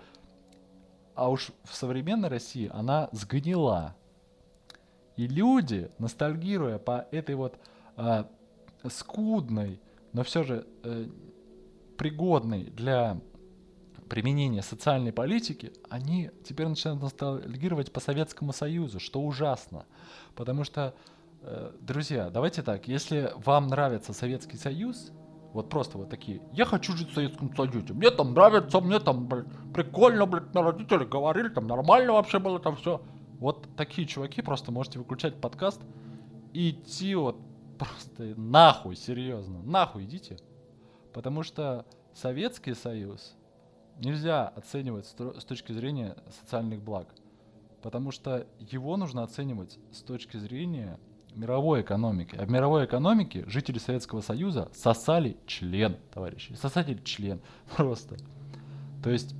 а 1.15 1.29
уж 1.29 1.51
в 1.63 1.75
современной 1.75 2.29
России 2.29 2.69
она 2.73 3.09
сгнила. 3.11 3.95
И 5.17 5.27
люди, 5.27 5.91
ностальгируя 5.99 6.79
по 6.79 7.05
этой 7.11 7.35
вот 7.35 7.59
э, 7.97 8.23
скудной, 8.89 9.79
но 10.13 10.23
все 10.23 10.43
же 10.43 10.65
э, 10.83 11.07
пригодной 11.97 12.63
для 12.63 13.19
применения 14.09 14.61
социальной 14.61 15.13
политики, 15.13 15.73
они 15.89 16.31
теперь 16.43 16.67
начинают 16.67 17.01
ностальгировать 17.01 17.91
по 17.91 17.99
Советскому 17.99 18.51
Союзу, 18.51 18.99
что 18.99 19.21
ужасно. 19.21 19.85
Потому 20.35 20.63
что, 20.63 20.95
друзья, 21.79 22.29
давайте 22.29 22.61
так, 22.61 22.87
если 22.87 23.33
вам 23.35 23.67
нравится 23.67 24.13
Советский 24.13 24.57
Союз, 24.57 25.11
вот 25.53 25.69
просто 25.69 25.97
вот 25.97 26.09
такие. 26.09 26.41
Я 26.53 26.65
хочу 26.65 26.95
жить 26.95 27.11
в 27.11 27.13
Советском 27.13 27.53
Союзе. 27.55 27.93
Мне 27.93 28.09
там 28.09 28.33
нравится, 28.33 28.79
мне 28.79 28.99
там, 28.99 29.27
блин, 29.27 29.47
прикольно, 29.73 30.25
блин, 30.25 30.49
на 30.53 30.61
родители 30.61 31.03
говорили, 31.03 31.49
там 31.49 31.67
нормально 31.67 32.13
вообще 32.13 32.39
было 32.39 32.59
там 32.59 32.77
все. 32.77 33.01
Вот 33.39 33.67
такие 33.75 34.07
чуваки 34.07 34.41
просто 34.41 34.71
можете 34.71 34.99
выключать 34.99 35.41
подкаст 35.41 35.81
и 36.53 36.69
идти 36.69 37.15
вот 37.15 37.37
просто 37.77 38.39
нахуй, 38.39 38.95
серьезно. 38.95 39.61
Нахуй 39.63 40.05
идите. 40.05 40.37
Потому 41.13 41.43
что 41.43 41.85
Советский 42.13 42.73
Союз 42.73 43.35
нельзя 43.99 44.47
оценивать 44.47 45.07
с 45.07 45.43
точки 45.43 45.73
зрения 45.73 46.15
социальных 46.39 46.81
благ. 46.81 47.07
Потому 47.81 48.11
что 48.11 48.47
его 48.59 48.95
нужно 48.95 49.23
оценивать 49.23 49.79
с 49.91 50.01
точки 50.01 50.37
зрения 50.37 50.99
мировой 51.35 51.81
экономики. 51.81 52.35
А 52.39 52.45
в 52.45 52.49
мировой 52.49 52.85
экономике 52.85 53.43
жители 53.47 53.79
Советского 53.79 54.21
Союза 54.21 54.69
сосали 54.73 55.37
член, 55.45 55.97
товарищи. 56.13 56.53
Сосали 56.53 56.99
член. 57.03 57.41
Просто. 57.75 58.17
То 59.03 59.09
есть, 59.09 59.35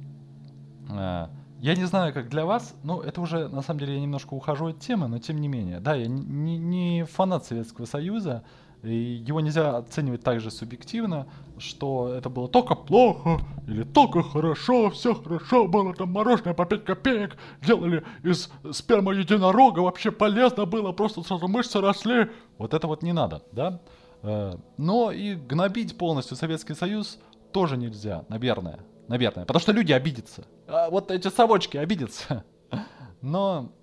э, 0.89 1.27
я 1.59 1.75
не 1.75 1.85
знаю, 1.85 2.13
как 2.13 2.29
для 2.29 2.45
вас, 2.45 2.75
но 2.83 3.01
это 3.01 3.21
уже, 3.21 3.47
на 3.47 3.61
самом 3.61 3.79
деле, 3.79 3.95
я 3.95 4.01
немножко 4.01 4.33
ухожу 4.33 4.67
от 4.67 4.79
темы, 4.79 5.07
но 5.07 5.19
тем 5.19 5.39
не 5.39 5.47
менее. 5.47 5.79
Да, 5.79 5.95
я 5.95 6.07
не, 6.07 6.57
не 6.57 7.05
фанат 7.05 7.45
Советского 7.45 7.85
Союза, 7.85 8.43
и 8.83 9.23
его 9.25 9.41
нельзя 9.41 9.77
оценивать 9.77 10.23
так 10.23 10.39
же 10.39 10.49
субъективно, 10.49 11.27
что 11.57 12.09
это 12.09 12.29
было 12.29 12.47
только 12.47 12.73
плохо 12.73 13.39
или 13.67 13.83
только 13.83 14.23
хорошо, 14.23 14.89
все 14.89 15.13
хорошо 15.13 15.67
было, 15.67 15.93
там 15.93 16.11
мороженое 16.11 16.53
по 16.53 16.65
5 16.65 16.83
копеек, 16.83 17.37
делали 17.61 18.03
из 18.23 18.49
спермы 18.71 19.15
единорога, 19.15 19.79
вообще 19.79 20.11
полезно 20.11 20.65
было, 20.65 20.91
просто 20.91 21.21
сразу 21.21 21.47
мышцы 21.47 21.79
росли. 21.79 22.29
Вот 22.57 22.73
это 22.73 22.87
вот 22.87 23.03
не 23.03 23.13
надо, 23.13 23.43
да? 23.51 23.81
Э, 24.23 24.55
но 24.77 25.11
и 25.11 25.35
гнобить 25.35 25.97
полностью 25.97 26.35
Советский 26.35 26.73
Союз 26.73 27.19
тоже 27.51 27.77
нельзя, 27.77 28.25
наверное. 28.29 28.79
Наверное, 29.07 29.45
потому 29.45 29.59
что 29.59 29.73
люди 29.73 29.91
обидятся. 29.91 30.45
А 30.67 30.89
вот 30.89 31.11
эти 31.11 31.27
совочки 31.27 31.75
обидятся. 31.75 32.45
Но 33.21 33.73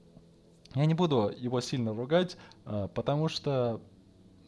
я 0.75 0.87
не 0.87 0.95
буду 0.95 1.31
его 1.37 1.61
сильно 1.61 1.93
ругать, 1.93 2.37
э, 2.65 2.89
потому 2.95 3.29
что 3.29 3.81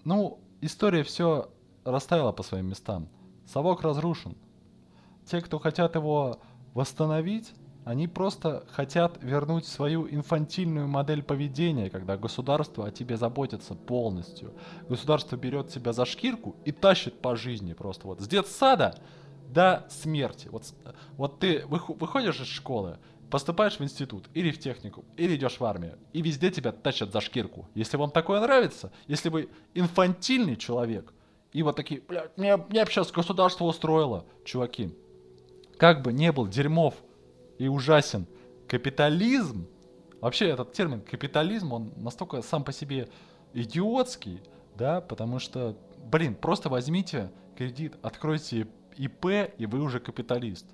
ну, 0.04 0.38
история 0.60 1.02
все 1.02 1.50
расставила 1.84 2.32
по 2.32 2.42
своим 2.42 2.66
местам. 2.66 3.08
Совок 3.46 3.82
разрушен. 3.82 4.36
Те, 5.26 5.40
кто 5.40 5.58
хотят 5.58 5.94
его 5.94 6.40
восстановить, 6.74 7.52
они 7.84 8.08
просто 8.08 8.64
хотят 8.70 9.18
вернуть 9.22 9.66
свою 9.66 10.08
инфантильную 10.08 10.86
модель 10.86 11.22
поведения, 11.22 11.90
когда 11.90 12.16
государство 12.16 12.86
о 12.86 12.90
тебе 12.90 13.16
заботится 13.16 13.74
полностью. 13.74 14.52
Государство 14.88 15.36
берет 15.36 15.68
тебя 15.68 15.92
за 15.92 16.04
шкирку 16.04 16.56
и 16.64 16.72
тащит 16.72 17.20
по 17.20 17.36
жизни 17.36 17.72
просто 17.72 18.06
вот 18.06 18.20
с 18.20 18.28
детсада 18.28 18.98
до 19.48 19.86
смерти. 19.90 20.48
Вот, 20.52 20.72
вот 21.16 21.40
ты 21.40 21.64
выходишь 21.66 22.40
из 22.40 22.46
школы, 22.46 22.98
поступаешь 23.30 23.78
в 23.78 23.82
институт 23.82 24.28
или 24.34 24.50
в 24.50 24.58
технику, 24.58 25.04
или 25.16 25.36
идешь 25.36 25.60
в 25.60 25.64
армию, 25.64 25.98
и 26.12 26.22
везде 26.22 26.50
тебя 26.50 26.72
тащат 26.72 27.12
за 27.12 27.20
шкирку. 27.20 27.68
Если 27.74 27.96
вам 27.96 28.10
такое 28.10 28.40
нравится, 28.40 28.92
если 29.06 29.28
вы 29.28 29.48
инфантильный 29.74 30.56
человек, 30.56 31.12
и 31.52 31.62
вот 31.62 31.76
такие, 31.76 32.00
блядь, 32.00 32.36
мне, 32.36 32.56
мне 32.56 32.84
сейчас 32.86 33.10
государство 33.10 33.64
устроило, 33.64 34.24
чуваки. 34.44 34.94
Как 35.78 36.02
бы 36.02 36.12
не 36.12 36.30
был 36.32 36.46
дерьмов 36.46 36.94
и 37.58 37.68
ужасен 37.68 38.26
капитализм, 38.68 39.66
вообще 40.20 40.48
этот 40.48 40.72
термин 40.72 41.00
капитализм, 41.00 41.72
он 41.72 41.92
настолько 41.96 42.42
сам 42.42 42.62
по 42.62 42.72
себе 42.72 43.08
идиотский, 43.52 44.40
да, 44.76 45.00
потому 45.00 45.38
что, 45.38 45.76
блин, 45.98 46.34
просто 46.34 46.68
возьмите 46.68 47.32
кредит, 47.56 47.96
откройте 48.02 48.68
ИП, 48.96 49.26
и 49.58 49.66
вы 49.66 49.80
уже 49.80 49.98
капиталист. 49.98 50.66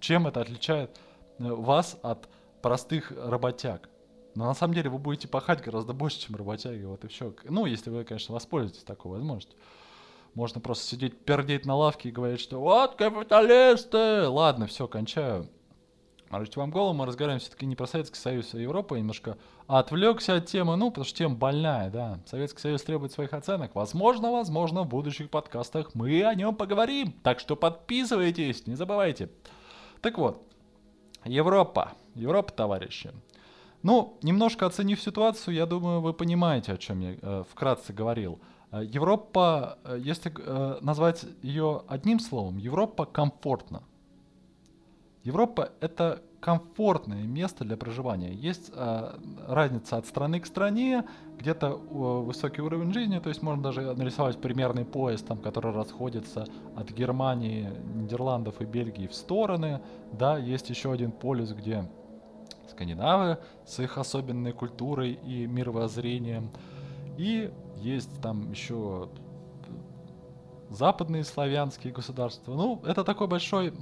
Чем 0.00 0.26
это 0.26 0.40
отличает 0.40 0.98
вас 1.38 1.98
от 2.02 2.28
простых 2.62 3.12
работяг. 3.16 3.88
Но 4.34 4.46
на 4.46 4.54
самом 4.54 4.74
деле 4.74 4.90
вы 4.90 4.98
будете 4.98 5.28
пахать 5.28 5.62
гораздо 5.62 5.92
больше, 5.92 6.20
чем 6.20 6.34
работяги, 6.36 6.82
вот 6.84 7.04
и 7.04 7.08
все. 7.08 7.34
Ну, 7.44 7.66
если 7.66 7.90
вы, 7.90 8.04
конечно, 8.04 8.34
воспользуетесь 8.34 8.82
такой 8.82 9.12
возможностью. 9.12 9.56
можно 10.34 10.60
просто 10.60 10.84
сидеть, 10.84 11.18
пердеть 11.24 11.66
на 11.66 11.76
лавке 11.76 12.08
и 12.08 12.12
говорить, 12.12 12.40
что 12.40 12.60
вот 12.60 12.96
капиталисты! 12.96 14.26
Ладно, 14.26 14.66
все, 14.66 14.88
кончаю. 14.88 15.48
Морочить 16.30 16.56
вам 16.56 16.72
голову, 16.72 16.94
мы 16.94 17.06
разговариваем 17.06 17.38
все-таки 17.38 17.64
не 17.64 17.76
про 17.76 17.86
Советский 17.86 18.18
Союз, 18.18 18.54
а 18.54 18.58
Европу. 18.58 18.96
Я 18.96 19.02
немножко 19.02 19.38
отвлекся 19.68 20.34
от 20.34 20.46
темы, 20.46 20.74
ну, 20.74 20.90
потому 20.90 21.04
что 21.04 21.16
тема 21.16 21.36
больная, 21.36 21.90
да. 21.90 22.18
Советский 22.26 22.60
Союз 22.60 22.82
требует 22.82 23.12
своих 23.12 23.32
оценок. 23.34 23.76
Возможно, 23.76 24.32
возможно, 24.32 24.82
в 24.82 24.88
будущих 24.88 25.30
подкастах 25.30 25.94
мы 25.94 26.24
о 26.24 26.34
нем 26.34 26.56
поговорим. 26.56 27.12
Так 27.22 27.38
что 27.38 27.54
подписывайтесь, 27.54 28.66
не 28.66 28.74
забывайте. 28.74 29.30
Так 30.00 30.18
вот, 30.18 30.42
Европа. 31.24 31.92
Европа, 32.14 32.52
товарищи. 32.52 33.12
Ну, 33.82 34.18
немножко 34.22 34.66
оценив 34.66 35.00
ситуацию, 35.00 35.54
я 35.54 35.66
думаю, 35.66 36.00
вы 36.00 36.14
понимаете, 36.14 36.72
о 36.72 36.78
чем 36.78 37.00
я 37.00 37.16
э, 37.20 37.44
вкратце 37.50 37.92
говорил. 37.92 38.38
Э, 38.72 38.82
Европа, 38.82 39.78
э, 39.84 39.98
если 40.00 40.32
э, 40.36 40.78
назвать 40.80 41.26
ее 41.42 41.82
одним 41.86 42.18
словом, 42.18 42.56
Европа 42.56 43.04
комфортна. 43.04 43.82
Европа 45.22 45.70
это 45.80 46.22
комфортное 46.44 47.22
место 47.22 47.64
для 47.64 47.78
проживания. 47.78 48.34
Есть 48.34 48.70
э, 48.74 49.16
разница 49.48 49.96
от 49.96 50.06
страны 50.06 50.40
к 50.40 50.46
стране, 50.46 51.04
где-то 51.38 51.68
э, 51.68 51.78
высокий 51.88 52.60
уровень 52.60 52.92
жизни, 52.92 53.18
то 53.18 53.30
есть 53.30 53.40
можно 53.40 53.62
даже 53.62 53.94
нарисовать 53.94 54.38
примерный 54.38 54.84
поезд, 54.84 55.26
там, 55.26 55.38
который 55.38 55.72
расходится 55.72 56.44
от 56.76 56.90
Германии, 56.90 57.70
Нидерландов 57.94 58.60
и 58.60 58.66
Бельгии 58.66 59.06
в 59.06 59.14
стороны. 59.14 59.80
Да, 60.12 60.36
есть 60.36 60.68
еще 60.68 60.92
один 60.92 61.12
полюс, 61.12 61.52
где 61.52 61.88
скандинавы 62.68 63.38
с 63.64 63.78
их 63.78 63.96
особенной 63.96 64.52
культурой 64.52 65.12
и 65.12 65.46
мировоззрением. 65.46 66.50
И 67.16 67.50
есть 67.78 68.20
там 68.20 68.50
еще 68.50 69.08
западные 70.68 71.24
славянские 71.24 71.94
государства. 71.94 72.52
Ну, 72.52 72.82
это 72.84 73.02
такой 73.02 73.28
большой 73.28 73.72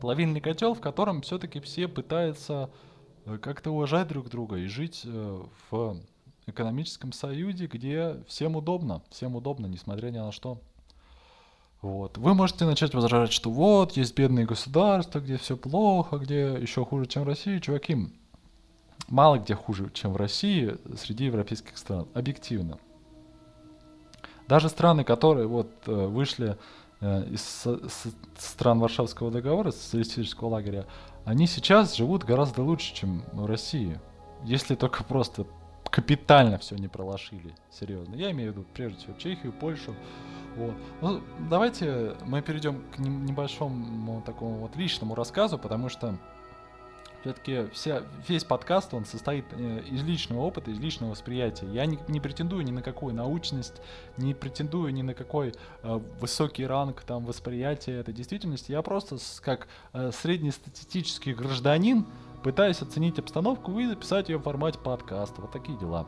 плавильный 0.00 0.40
котел, 0.40 0.74
в 0.74 0.80
котором 0.80 1.22
все-таки 1.22 1.60
все 1.60 1.86
пытаются 1.86 2.70
э, 3.26 3.38
как-то 3.38 3.70
уважать 3.70 4.08
друг 4.08 4.28
друга 4.28 4.56
и 4.56 4.66
жить 4.66 5.02
э, 5.04 5.42
в 5.70 5.96
экономическом 6.46 7.12
союзе, 7.12 7.66
где 7.66 8.16
всем 8.26 8.56
удобно, 8.56 9.02
всем 9.10 9.36
удобно, 9.36 9.66
несмотря 9.66 10.10
ни 10.10 10.18
на 10.18 10.32
что. 10.32 10.60
Вот. 11.82 12.18
Вы 12.18 12.34
можете 12.34 12.66
начать 12.66 12.92
возражать, 12.92 13.32
что 13.32 13.50
вот, 13.50 13.92
есть 13.92 14.14
бедные 14.14 14.44
государства, 14.44 15.20
где 15.20 15.36
все 15.38 15.56
плохо, 15.56 16.18
где 16.18 16.58
еще 16.60 16.84
хуже, 16.84 17.06
чем 17.06 17.22
в 17.22 17.26
России. 17.26 17.58
Чуваки, 17.58 17.96
мало 19.08 19.38
где 19.38 19.54
хуже, 19.54 19.90
чем 19.94 20.12
в 20.12 20.16
России 20.16 20.76
среди 20.96 21.24
европейских 21.24 21.78
стран, 21.78 22.06
объективно. 22.12 22.78
Даже 24.46 24.68
страны, 24.68 25.04
которые 25.04 25.46
вот 25.46 25.70
э, 25.86 26.06
вышли 26.06 26.58
из 27.00 27.66
стран 28.36 28.78
Варшавского 28.78 29.30
договора, 29.30 29.70
социалистического 29.70 30.48
лагеря, 30.48 30.86
они 31.24 31.46
сейчас 31.46 31.94
живут 31.96 32.24
гораздо 32.24 32.62
лучше, 32.62 32.94
чем 32.94 33.22
в 33.32 33.46
России. 33.46 33.98
Если 34.44 34.74
только 34.74 35.04
просто 35.04 35.46
капитально 35.90 36.58
все 36.58 36.76
не 36.76 36.88
пролошили, 36.88 37.54
серьезно. 37.70 38.14
Я 38.14 38.30
имею 38.30 38.52
в 38.52 38.56
виду, 38.56 38.66
прежде 38.74 38.98
всего, 38.98 39.14
Чехию, 39.18 39.52
Польшу. 39.52 39.94
Вот. 40.56 40.74
Ну, 41.00 41.20
давайте 41.48 42.16
мы 42.26 42.42
перейдем 42.42 42.82
к 42.94 42.98
небольшому 42.98 44.22
такому 44.22 44.58
вот 44.58 44.76
личному 44.76 45.14
рассказу, 45.14 45.58
потому 45.58 45.88
что 45.88 46.18
все-таки 47.20 47.68
вся, 47.72 48.02
весь 48.28 48.44
подкаст, 48.44 48.94
он 48.94 49.04
состоит 49.04 49.44
э, 49.52 49.82
из 49.90 50.02
личного 50.02 50.40
опыта, 50.40 50.70
из 50.70 50.78
личного 50.78 51.10
восприятия. 51.10 51.66
Я 51.66 51.86
не, 51.86 51.98
не 52.08 52.20
претендую 52.20 52.64
ни 52.64 52.70
на 52.70 52.82
какую 52.82 53.14
научность, 53.14 53.74
не 54.16 54.34
претендую 54.34 54.92
ни 54.94 55.02
на 55.02 55.14
какой 55.14 55.52
э, 55.82 56.00
высокий 56.20 56.66
ранг 56.66 57.02
там 57.02 57.24
восприятия 57.24 57.92
этой 57.92 58.14
действительности. 58.14 58.72
Я 58.72 58.82
просто 58.82 59.18
с, 59.18 59.40
как 59.40 59.68
э, 59.92 60.10
среднестатистический 60.12 61.34
гражданин 61.34 62.06
пытаюсь 62.42 62.80
оценить 62.80 63.18
обстановку 63.18 63.78
и 63.78 63.86
записать 63.86 64.28
ее 64.30 64.38
в 64.38 64.42
формате 64.42 64.78
подкаста. 64.78 65.42
Вот 65.42 65.52
такие 65.52 65.78
дела. 65.78 66.06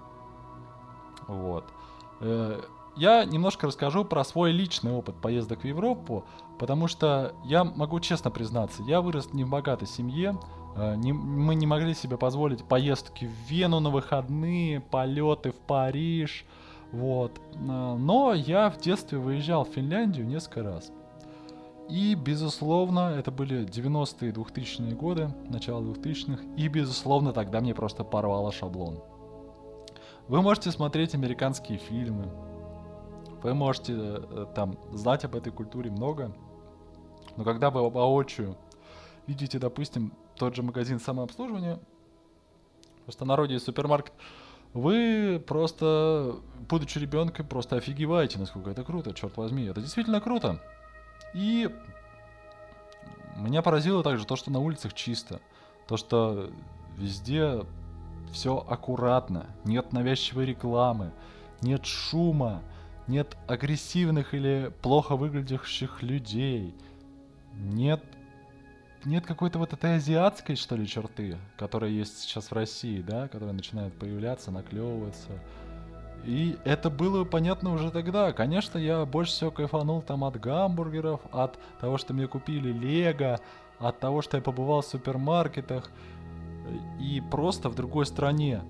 Вот. 1.28 1.66
Э, 2.20 2.62
я 2.96 3.24
немножко 3.24 3.66
расскажу 3.66 4.04
про 4.04 4.22
свой 4.24 4.52
личный 4.52 4.92
опыт 4.92 5.16
поездок 5.16 5.62
в 5.62 5.64
Европу, 5.64 6.24
потому 6.58 6.88
что 6.88 7.34
я 7.44 7.64
могу 7.64 8.00
честно 8.00 8.30
признаться, 8.30 8.82
я 8.82 9.00
вырос 9.00 9.32
не 9.32 9.44
в 9.44 9.48
богатой 9.48 9.88
семье, 9.88 10.38
не, 10.76 11.12
мы 11.12 11.54
не 11.54 11.66
могли 11.66 11.94
себе 11.94 12.16
позволить 12.16 12.64
поездки 12.64 13.26
в 13.26 13.50
Вену 13.50 13.80
на 13.80 13.90
выходные, 13.90 14.80
полеты 14.80 15.52
в 15.52 15.56
Париж. 15.56 16.44
Вот. 16.92 17.40
Э, 17.54 17.96
но 17.98 18.32
я 18.34 18.70
в 18.70 18.78
детстве 18.78 19.18
выезжал 19.18 19.64
в 19.64 19.68
Финляндию 19.68 20.26
несколько 20.26 20.62
раз. 20.62 20.90
И, 21.88 22.14
безусловно, 22.14 23.14
это 23.18 23.30
были 23.30 23.66
90-е 23.66 24.32
2000-е 24.32 24.94
годы, 24.94 25.34
начало 25.48 25.82
2000-х. 25.82 26.42
И, 26.56 26.68
безусловно, 26.68 27.32
тогда 27.32 27.60
мне 27.60 27.74
просто 27.74 28.04
порвало 28.04 28.52
шаблон. 28.52 29.02
Вы 30.28 30.40
можете 30.40 30.70
смотреть 30.70 31.14
американские 31.14 31.78
фильмы. 31.78 32.30
Вы 33.42 33.52
можете 33.54 33.92
э, 33.94 34.46
там 34.54 34.78
знать 34.92 35.24
об 35.24 35.34
этой 35.34 35.52
культуре 35.52 35.90
много. 35.90 36.32
Но 37.36 37.44
когда 37.44 37.70
вы 37.70 37.90
воочию 37.90 38.56
видите, 39.26 39.58
допустим, 39.58 40.12
тот 40.36 40.54
же 40.54 40.62
магазин 40.62 41.00
самообслуживания, 41.00 41.78
просто 43.04 43.24
народе 43.24 43.54
есть 43.54 43.66
супермаркет, 43.66 44.12
вы 44.74 45.42
просто, 45.46 46.36
будучи 46.68 46.98
ребенком, 46.98 47.46
просто 47.46 47.76
офигеваете, 47.76 48.38
насколько 48.38 48.70
это 48.70 48.84
круто, 48.84 49.12
черт 49.12 49.36
возьми. 49.36 49.64
Это 49.64 49.80
действительно 49.80 50.20
круто. 50.20 50.60
И 51.34 51.68
меня 53.36 53.62
поразило 53.62 54.02
также 54.02 54.24
то, 54.24 54.36
что 54.36 54.50
на 54.50 54.60
улицах 54.60 54.94
чисто. 54.94 55.40
То, 55.86 55.96
что 55.96 56.50
везде 56.96 57.66
все 58.32 58.56
аккуратно, 58.56 59.46
нет 59.64 59.92
навязчивой 59.92 60.46
рекламы, 60.46 61.12
нет 61.60 61.84
шума, 61.84 62.62
нет 63.06 63.36
агрессивных 63.46 64.32
или 64.32 64.72
плохо 64.80 65.16
выглядящих 65.16 66.02
людей, 66.02 66.74
нет 67.54 68.02
нет 69.04 69.26
какой-то 69.26 69.58
вот 69.58 69.72
этой 69.72 69.96
азиатской, 69.96 70.56
что 70.56 70.76
ли, 70.76 70.86
черты, 70.86 71.36
которая 71.56 71.90
есть 71.90 72.20
сейчас 72.20 72.50
в 72.50 72.52
России, 72.52 73.00
да, 73.00 73.28
которая 73.28 73.54
начинает 73.54 73.92
появляться, 73.94 74.50
наклевываться. 74.50 75.30
И 76.24 76.56
это 76.64 76.88
было 76.88 77.24
понятно 77.24 77.72
уже 77.72 77.90
тогда. 77.90 78.32
Конечно, 78.32 78.78
я 78.78 79.04
больше 79.04 79.32
всего 79.32 79.50
кайфанул 79.50 80.02
там 80.02 80.24
от 80.24 80.38
гамбургеров, 80.38 81.20
от 81.32 81.58
того, 81.80 81.98
что 81.98 82.14
мне 82.14 82.28
купили 82.28 82.72
Лего, 82.72 83.40
от 83.78 83.98
того, 83.98 84.22
что 84.22 84.36
я 84.36 84.42
побывал 84.42 84.82
в 84.82 84.86
супермаркетах 84.86 85.90
и 87.00 87.20
просто 87.30 87.68
в 87.68 87.74
другой 87.74 88.06
стране. 88.06 88.62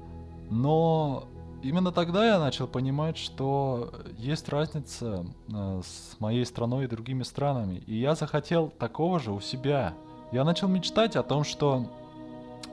Но 0.50 1.28
именно 1.62 1.92
тогда 1.92 2.26
я 2.26 2.38
начал 2.38 2.66
понимать, 2.66 3.18
что 3.18 3.92
есть 4.16 4.48
разница 4.48 5.26
э, 5.52 5.82
с 5.84 6.18
моей 6.20 6.46
страной 6.46 6.84
и 6.84 6.88
другими 6.88 7.22
странами. 7.22 7.82
И 7.86 7.96
я 7.96 8.14
захотел 8.14 8.68
такого 8.68 9.20
же 9.20 9.32
у 9.32 9.40
себя 9.40 9.94
я 10.32 10.44
начал 10.44 10.68
мечтать 10.68 11.14
о 11.16 11.22
том, 11.22 11.44
что 11.44 11.86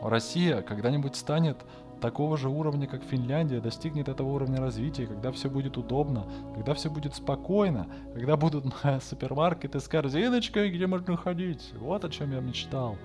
Россия 0.02 0.62
когда-нибудь 0.62 1.15
станет 1.15 1.58
такого 2.00 2.38
же 2.38 2.50
уровня, 2.50 2.88
как 2.88 3.04
Финляндия, 3.04 3.60
достигнет 3.60 4.08
этого 4.08 4.30
уровня 4.30 4.60
развития, 4.60 5.06
когда 5.06 5.32
все 5.32 5.50
будет 5.50 5.78
удобно, 5.78 6.26
когда 6.56 6.74
все 6.74 6.89
будет 6.89 7.15
спокойно, 7.15 7.88
когда 8.13 8.38
будут 8.38 8.65
супермаркеты 9.02 9.80
с 9.80 9.88
корзиночкой, 9.88 10.72
где 10.72 10.88
можно 10.88 11.17
ходить. 11.17 11.74
Вот 11.78 12.06
о 12.06 12.10
чем 12.10 12.32
я 12.32 12.39
мечтал. 12.39 12.95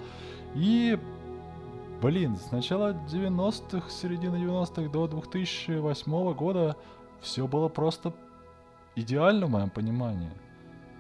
И, 0.55 0.99
блин, 2.01 2.37
с 2.37 2.53
начала 2.53 2.93
90-х, 3.09 3.91
середины 3.91 4.37
90-х 4.37 4.89
до 4.91 5.09
2008 5.09 6.33
года 6.35 6.77
все 7.21 7.49
было 7.49 7.69
просто 7.69 8.13
идеально 8.95 9.47
в 9.47 9.51
моем 9.51 9.71
понимании. 9.71 10.31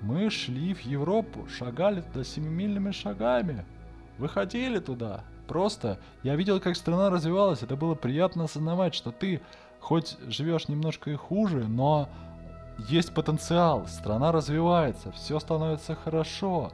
Мы 0.04 0.28
шли 0.28 0.74
в 0.74 0.82
Европу, 0.82 1.48
шагали 1.48 2.02
туда 2.02 2.24
семимильными 2.24 2.90
шагами. 2.90 3.64
Выходили 4.18 4.78
туда. 4.78 5.24
Просто 5.48 5.98
я 6.22 6.36
видел, 6.36 6.60
как 6.60 6.76
страна 6.76 7.08
развивалась. 7.08 7.62
Это 7.62 7.74
было 7.74 7.94
приятно 7.94 8.44
осознавать, 8.44 8.94
что 8.94 9.12
ты 9.12 9.40
хоть 9.80 10.18
живешь 10.26 10.68
немножко 10.68 11.10
и 11.10 11.14
хуже, 11.14 11.64
но 11.66 12.10
есть 12.86 13.14
потенциал. 13.14 13.86
Страна 13.86 14.30
развивается, 14.30 15.10
все 15.12 15.40
становится 15.40 15.94
хорошо. 15.94 16.70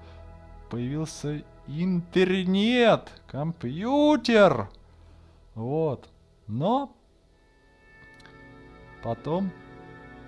Появился 0.69 1.43
интернет, 1.69 3.13
компьютер. 3.29 4.69
Вот. 5.55 6.09
Но 6.49 6.93
потом, 9.05 9.53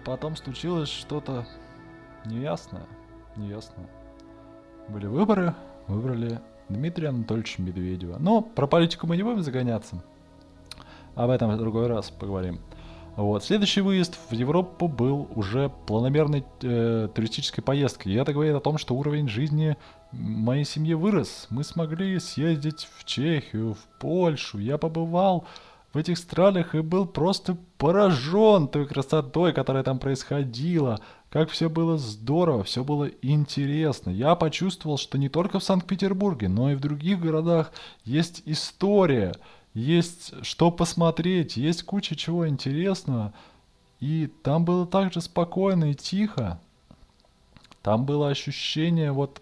потом 0.04 0.36
случилось 0.36 0.88
что-то 0.88 1.44
Неясно, 2.24 2.86
неясно. 3.36 3.88
Были 4.88 5.06
выборы, 5.06 5.54
выбрали 5.88 6.40
Дмитрия 6.68 7.08
Анатольевича 7.08 7.62
Медведева. 7.62 8.16
Но 8.18 8.40
про 8.40 8.66
политику 8.66 9.06
мы 9.06 9.16
не 9.16 9.22
будем 9.22 9.42
загоняться. 9.42 10.02
Об 11.14 11.30
этом 11.30 11.50
в 11.50 11.58
другой 11.58 11.88
раз 11.88 12.10
поговорим. 12.10 12.60
Вот. 13.16 13.44
Следующий 13.44 13.82
выезд 13.82 14.16
в 14.30 14.32
Европу 14.32 14.88
был 14.88 15.28
уже 15.34 15.70
планомерной 15.86 16.44
э, 16.62 17.08
туристической 17.14 17.62
поездкой. 17.62 18.12
И 18.12 18.16
это 18.16 18.32
говорит 18.32 18.54
о 18.54 18.60
том, 18.60 18.78
что 18.78 18.94
уровень 18.94 19.28
жизни 19.28 19.76
моей 20.12 20.64
семьи 20.64 20.94
вырос. 20.94 21.46
Мы 21.50 21.62
смогли 21.62 22.18
съездить 22.18 22.88
в 22.96 23.04
Чехию, 23.04 23.74
в 23.74 24.00
Польшу. 24.00 24.58
Я 24.58 24.78
побывал 24.78 25.46
в 25.92 25.98
этих 25.98 26.16
странах 26.16 26.74
и 26.74 26.80
был 26.80 27.06
просто 27.06 27.58
поражен 27.76 28.66
той 28.68 28.86
красотой, 28.86 29.52
которая 29.52 29.82
там 29.82 29.98
происходила. 29.98 30.98
Как 31.32 31.48
все 31.48 31.70
было 31.70 31.96
здорово, 31.96 32.62
все 32.62 32.84
было 32.84 33.06
интересно. 33.22 34.10
Я 34.10 34.34
почувствовал, 34.34 34.98
что 34.98 35.16
не 35.16 35.30
только 35.30 35.60
в 35.60 35.64
Санкт-Петербурге, 35.64 36.50
но 36.50 36.70
и 36.70 36.74
в 36.74 36.80
других 36.80 37.20
городах 37.20 37.72
есть 38.04 38.42
история, 38.44 39.34
есть 39.72 40.44
что 40.44 40.70
посмотреть, 40.70 41.56
есть 41.56 41.84
куча 41.84 42.16
чего 42.16 42.46
интересного. 42.46 43.32
И 43.98 44.26
там 44.42 44.66
было 44.66 44.86
так 44.86 45.14
же 45.14 45.22
спокойно 45.22 45.92
и 45.92 45.94
тихо. 45.94 46.60
Там 47.80 48.04
было 48.04 48.28
ощущение 48.28 49.10
вот 49.10 49.40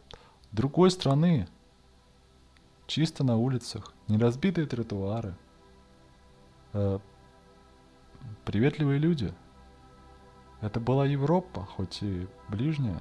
другой 0.52 0.92
страны. 0.92 1.48
Чисто 2.86 3.24
на 3.24 3.36
улицах, 3.36 3.94
неразбитые 4.06 4.68
тротуары 4.68 5.34
э, 6.72 7.00
приветливые 8.44 9.00
люди. 9.00 9.34
Это 10.60 10.80
была 10.80 11.06
Европа, 11.06 11.66
хоть 11.76 12.02
и 12.02 12.26
ближняя. 12.48 13.00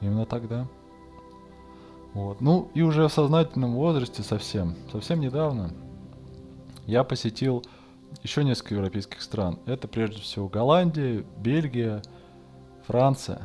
Именно 0.00 0.26
тогда. 0.26 0.66
Вот. 2.14 2.40
Ну 2.40 2.70
и 2.74 2.82
уже 2.82 3.08
в 3.08 3.12
сознательном 3.12 3.74
возрасте 3.74 4.22
совсем, 4.22 4.76
совсем 4.90 5.20
недавно, 5.20 5.70
я 6.86 7.04
посетил 7.04 7.64
еще 8.22 8.44
несколько 8.44 8.74
европейских 8.74 9.22
стран. 9.22 9.58
Это 9.66 9.88
прежде 9.88 10.20
всего 10.20 10.48
Голландия, 10.48 11.24
Бельгия, 11.38 12.02
Франция. 12.86 13.42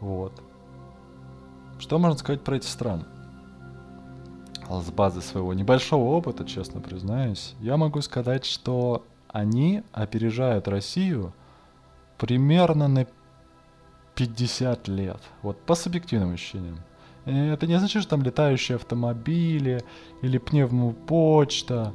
Вот. 0.00 0.42
Что 1.78 1.98
можно 1.98 2.18
сказать 2.18 2.42
про 2.42 2.56
эти 2.56 2.66
страны? 2.66 3.04
с 4.68 4.90
базы 4.90 5.22
своего 5.22 5.54
небольшого 5.54 6.10
опыта, 6.10 6.44
честно 6.44 6.80
признаюсь, 6.80 7.54
я 7.60 7.78
могу 7.78 8.02
сказать, 8.02 8.44
что 8.44 9.02
они 9.28 9.82
опережают 9.92 10.68
Россию 10.68 11.32
примерно 12.18 12.88
на 12.88 13.06
50 14.14 14.88
лет. 14.88 15.20
Вот 15.42 15.60
по 15.60 15.74
субъективным 15.74 16.34
ощущениям. 16.34 16.80
Это 17.24 17.66
не 17.66 17.78
значит, 17.78 18.02
что 18.02 18.10
там 18.10 18.22
летающие 18.22 18.76
автомобили 18.76 19.84
или 20.22 20.38
пневмопочта. 20.38 21.92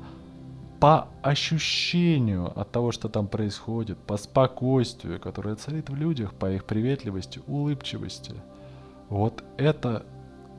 По 0.80 1.08
ощущению 1.22 2.52
от 2.60 2.72
того, 2.72 2.92
что 2.92 3.08
там 3.08 3.28
происходит, 3.28 3.98
по 4.00 4.18
спокойствию, 4.18 5.20
которое 5.20 5.56
царит 5.56 5.90
в 5.90 5.96
людях, 5.96 6.34
по 6.34 6.52
их 6.52 6.66
приветливости, 6.66 7.42
улыбчивости. 7.48 8.34
Вот 9.10 9.44
это 9.58 10.06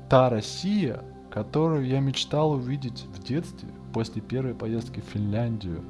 та 0.09 0.31
Россия, 0.31 1.03
которую 1.31 1.87
я 1.87 2.01
мечтал 2.01 2.53
увидеть 2.53 3.05
в 3.15 3.23
детстве 3.23 3.69
после 3.93 4.23
первой 4.23 4.55
поездки 4.55 5.01
в 5.01 5.05
Финляндию. 5.05 5.85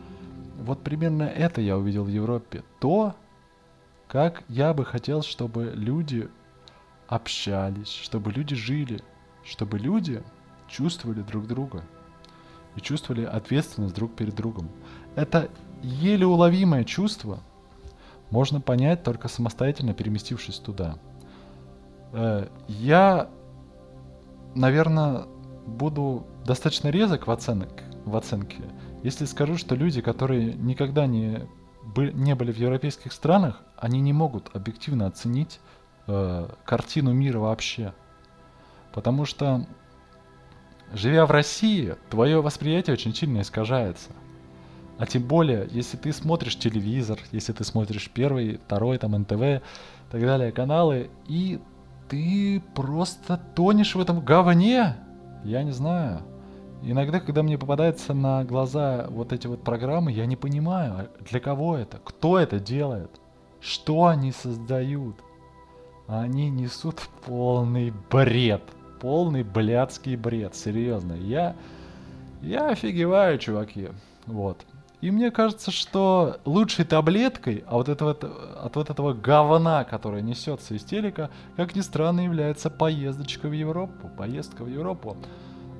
Вот 0.64 0.82
примерно 0.82 1.24
это 1.24 1.60
я 1.60 1.76
увидел 1.76 2.04
в 2.04 2.08
Европе. 2.08 2.64
То, 2.80 3.14
как 4.08 4.44
я 4.48 4.72
бы 4.72 4.86
хотел, 4.86 5.20
чтобы 5.20 5.72
люди 5.74 6.30
общались, 7.06 7.88
чтобы 7.88 8.32
люди 8.32 8.54
жили, 8.56 9.02
чтобы 9.44 9.78
люди 9.78 10.22
чувствовали 10.66 11.20
друг 11.20 11.46
друга 11.46 11.84
и 12.76 12.80
чувствовали 12.80 13.26
ответственность 13.26 13.94
друг 13.94 14.16
перед 14.16 14.34
другом. 14.34 14.70
Это 15.16 15.50
еле 15.82 16.24
уловимое 16.24 16.84
чувство 16.84 17.40
можно 18.30 18.58
понять 18.62 19.02
только 19.02 19.28
самостоятельно 19.28 19.92
переместившись 19.92 20.58
туда. 20.58 20.96
Э, 22.14 22.48
я, 22.68 23.28
наверное, 24.54 25.26
буду 25.66 26.26
достаточно 26.46 26.88
резок 26.88 27.26
в, 27.26 27.30
оценок, 27.30 27.82
в 28.06 28.16
оценке, 28.16 28.62
если 29.04 29.26
скажу, 29.26 29.58
что 29.58 29.74
люди, 29.74 30.00
которые 30.00 30.54
никогда 30.54 31.06
не, 31.06 31.46
бы, 31.84 32.10
не 32.10 32.34
были 32.34 32.52
в 32.52 32.56
европейских 32.56 33.12
странах, 33.12 33.60
они 33.76 34.00
не 34.00 34.14
могут 34.14 34.48
объективно 34.56 35.06
оценить 35.06 35.60
э, 36.06 36.48
картину 36.64 37.12
мира 37.12 37.38
вообще. 37.38 37.92
Потому 38.94 39.26
что, 39.26 39.66
живя 40.94 41.26
в 41.26 41.30
России, 41.30 41.96
твое 42.08 42.40
восприятие 42.40 42.94
очень 42.94 43.14
сильно 43.14 43.42
искажается. 43.42 44.10
А 44.96 45.06
тем 45.06 45.24
более, 45.24 45.68
если 45.70 45.98
ты 45.98 46.10
смотришь 46.10 46.56
телевизор, 46.56 47.18
если 47.30 47.52
ты 47.52 47.62
смотришь 47.62 48.08
первый, 48.08 48.56
второй, 48.56 48.96
там, 48.96 49.12
НТВ 49.12 49.42
и 49.42 49.60
так 50.10 50.20
далее, 50.22 50.50
каналы, 50.50 51.10
и 51.28 51.60
ты 52.08 52.62
просто 52.74 53.38
тонешь 53.54 53.96
в 53.96 54.00
этом 54.00 54.24
говне, 54.24 54.96
я 55.44 55.62
не 55.62 55.72
знаю. 55.72 56.22
Иногда, 56.82 57.20
когда 57.20 57.42
мне 57.42 57.56
попадаются 57.56 58.12
на 58.12 58.44
глаза 58.44 59.06
вот 59.08 59.32
эти 59.32 59.46
вот 59.46 59.62
программы, 59.62 60.12
я 60.12 60.26
не 60.26 60.36
понимаю, 60.36 61.08
для 61.30 61.40
кого 61.40 61.76
это, 61.76 61.98
кто 62.04 62.38
это 62.38 62.58
делает, 62.58 63.10
что 63.60 64.06
они 64.06 64.32
создают. 64.32 65.16
Они 66.06 66.50
несут 66.50 67.00
полный 67.24 67.92
бред, 68.10 68.62
полный 69.00 69.42
блядский 69.42 70.16
бред, 70.16 70.54
серьезно. 70.54 71.14
Я, 71.14 71.56
я 72.42 72.68
офигеваю, 72.68 73.38
чуваки. 73.38 73.88
Вот. 74.26 74.58
И 75.04 75.10
мне 75.10 75.30
кажется, 75.30 75.70
что 75.70 76.38
лучшей 76.46 76.86
таблеткой 76.86 77.62
а 77.66 77.74
вот 77.74 77.90
этого, 77.90 78.12
от 78.12 78.76
вот 78.76 78.88
этого 78.88 79.12
говна, 79.12 79.84
которое 79.84 80.22
несется 80.22 80.74
из 80.74 80.82
телека, 80.82 81.28
как 81.56 81.76
ни 81.76 81.82
странно, 81.82 82.20
является 82.20 82.70
поездочка 82.70 83.48
в 83.48 83.52
Европу. 83.52 84.10
Поездка 84.16 84.64
в 84.64 84.68
Европу. 84.68 85.18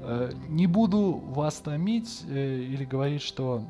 Э, 0.06 0.30
не 0.48 0.66
буду 0.66 1.12
вас 1.12 1.54
томить 1.56 2.24
э, 2.28 2.58
или 2.58 2.84
говорить, 2.84 3.22
что 3.22 3.62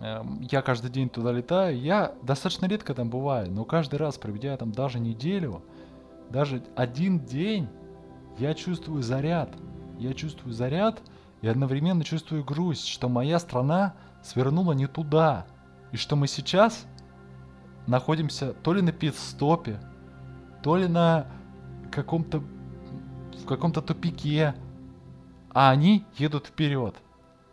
эм, 0.00 0.40
я 0.50 0.62
каждый 0.62 0.90
день 0.90 1.10
туда 1.10 1.30
летаю. 1.30 1.78
Я 1.78 2.14
достаточно 2.22 2.64
редко 2.64 2.94
там 2.94 3.10
бываю, 3.10 3.50
но 3.52 3.66
каждый 3.66 3.96
раз, 3.96 4.16
проведя 4.16 4.56
там 4.56 4.72
даже 4.72 4.98
неделю, 4.98 5.62
даже 6.30 6.62
один 6.74 7.20
день, 7.20 7.68
я 8.38 8.54
чувствую 8.54 9.02
заряд. 9.02 9.50
Я 9.98 10.14
чувствую 10.14 10.54
заряд 10.54 11.02
и 11.42 11.48
одновременно 11.48 12.02
чувствую 12.02 12.42
грусть, 12.42 12.86
что 12.86 13.10
моя 13.10 13.38
страна 13.38 13.94
свернула 14.22 14.72
не 14.72 14.86
туда. 14.86 15.46
И 15.92 15.98
что 15.98 16.16
мы 16.16 16.28
сейчас 16.28 16.86
находимся 17.86 18.54
то 18.54 18.72
ли 18.72 18.80
на 18.80 18.92
пит-стопе, 18.92 19.80
то 20.62 20.76
ли 20.76 20.88
на 20.88 21.26
каком-то 21.90 22.42
в 23.42 23.44
каком-то 23.46 23.82
тупике, 23.82 24.54
а 25.56 25.70
они 25.70 26.04
едут 26.18 26.48
вперед. 26.48 26.94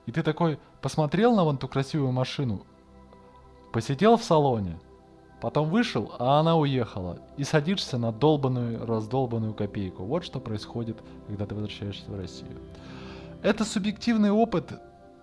И 0.05 0.11
ты 0.11 0.23
такой 0.23 0.59
посмотрел 0.81 1.33
на 1.37 1.45
вон 1.45 1.57
ту 1.57 1.69
красивую 1.69 2.11
машину, 2.11 2.65
посидел 3.71 4.17
в 4.17 4.23
салоне, 4.25 4.77
потом 5.39 5.69
вышел, 5.69 6.11
а 6.19 6.41
она 6.41 6.57
уехала, 6.57 7.19
и 7.37 7.45
садишься 7.45 7.97
на 7.97 8.11
долбанную, 8.11 8.85
раздолбанную 8.85 9.53
копейку. 9.53 10.03
Вот 10.03 10.25
что 10.25 10.41
происходит, 10.41 11.01
когда 11.27 11.45
ты 11.45 11.55
возвращаешься 11.55 12.11
в 12.11 12.17
Россию. 12.17 12.59
Это 13.41 13.63
субъективный 13.63 14.31
опыт, 14.31 14.73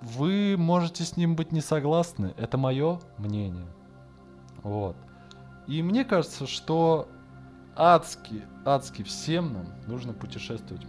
вы 0.01 0.57
можете 0.57 1.05
с 1.05 1.19
ним 1.19 1.37
быть 1.37 1.53
не 1.53 1.61
согласны, 1.61 2.33
это 2.39 2.57
мое 2.57 2.99
мнение. 3.19 3.67
Вот. 4.63 4.97
И 5.67 5.83
мне 5.83 6.07
кажется, 6.07 6.47
что 6.47 7.09
адски, 7.77 8.43
адски 8.65 9.03
всем 9.03 9.53
нам 9.53 9.67
нужно 9.87 10.15
путешествовать 10.15 10.87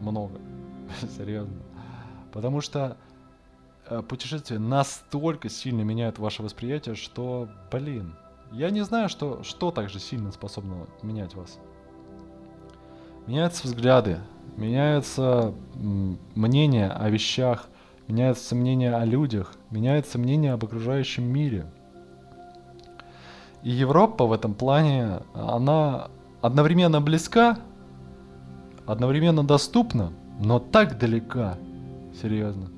много. 0.00 0.40
Серьезно. 1.16 1.54
Потому 2.32 2.60
что 2.60 2.96
э, 3.88 4.02
путешествия 4.02 4.58
настолько 4.58 5.48
сильно 5.48 5.82
меняют 5.82 6.18
ваше 6.18 6.42
восприятие, 6.42 6.94
что, 6.94 7.48
блин, 7.70 8.14
я 8.52 8.70
не 8.70 8.84
знаю, 8.84 9.08
что, 9.08 9.42
что 9.42 9.70
так 9.70 9.88
же 9.88 9.98
сильно 9.98 10.32
способно 10.32 10.86
менять 11.02 11.34
вас. 11.34 11.58
Меняются 13.26 13.66
взгляды, 13.66 14.18
меняются 14.56 15.54
мнения 15.74 16.90
о 16.90 17.08
вещах, 17.08 17.68
меняется 18.06 18.54
мнение 18.54 18.94
о 18.94 19.04
людях, 19.04 19.54
меняется 19.70 20.18
мнение 20.18 20.52
об 20.52 20.64
окружающем 20.64 21.24
мире. 21.24 21.66
И 23.62 23.70
Европа 23.70 24.26
в 24.26 24.32
этом 24.32 24.54
плане, 24.54 25.20
она 25.32 26.08
одновременно 26.42 27.00
близка, 27.00 27.58
одновременно 28.86 29.42
доступна, 29.42 30.12
но 30.40 30.58
так 30.58 30.98
далека, 30.98 31.58
серьезно. 32.20 32.70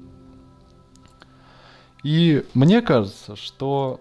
И 2.03 2.45
мне 2.55 2.83
кажется, 2.83 3.37
что 3.37 4.01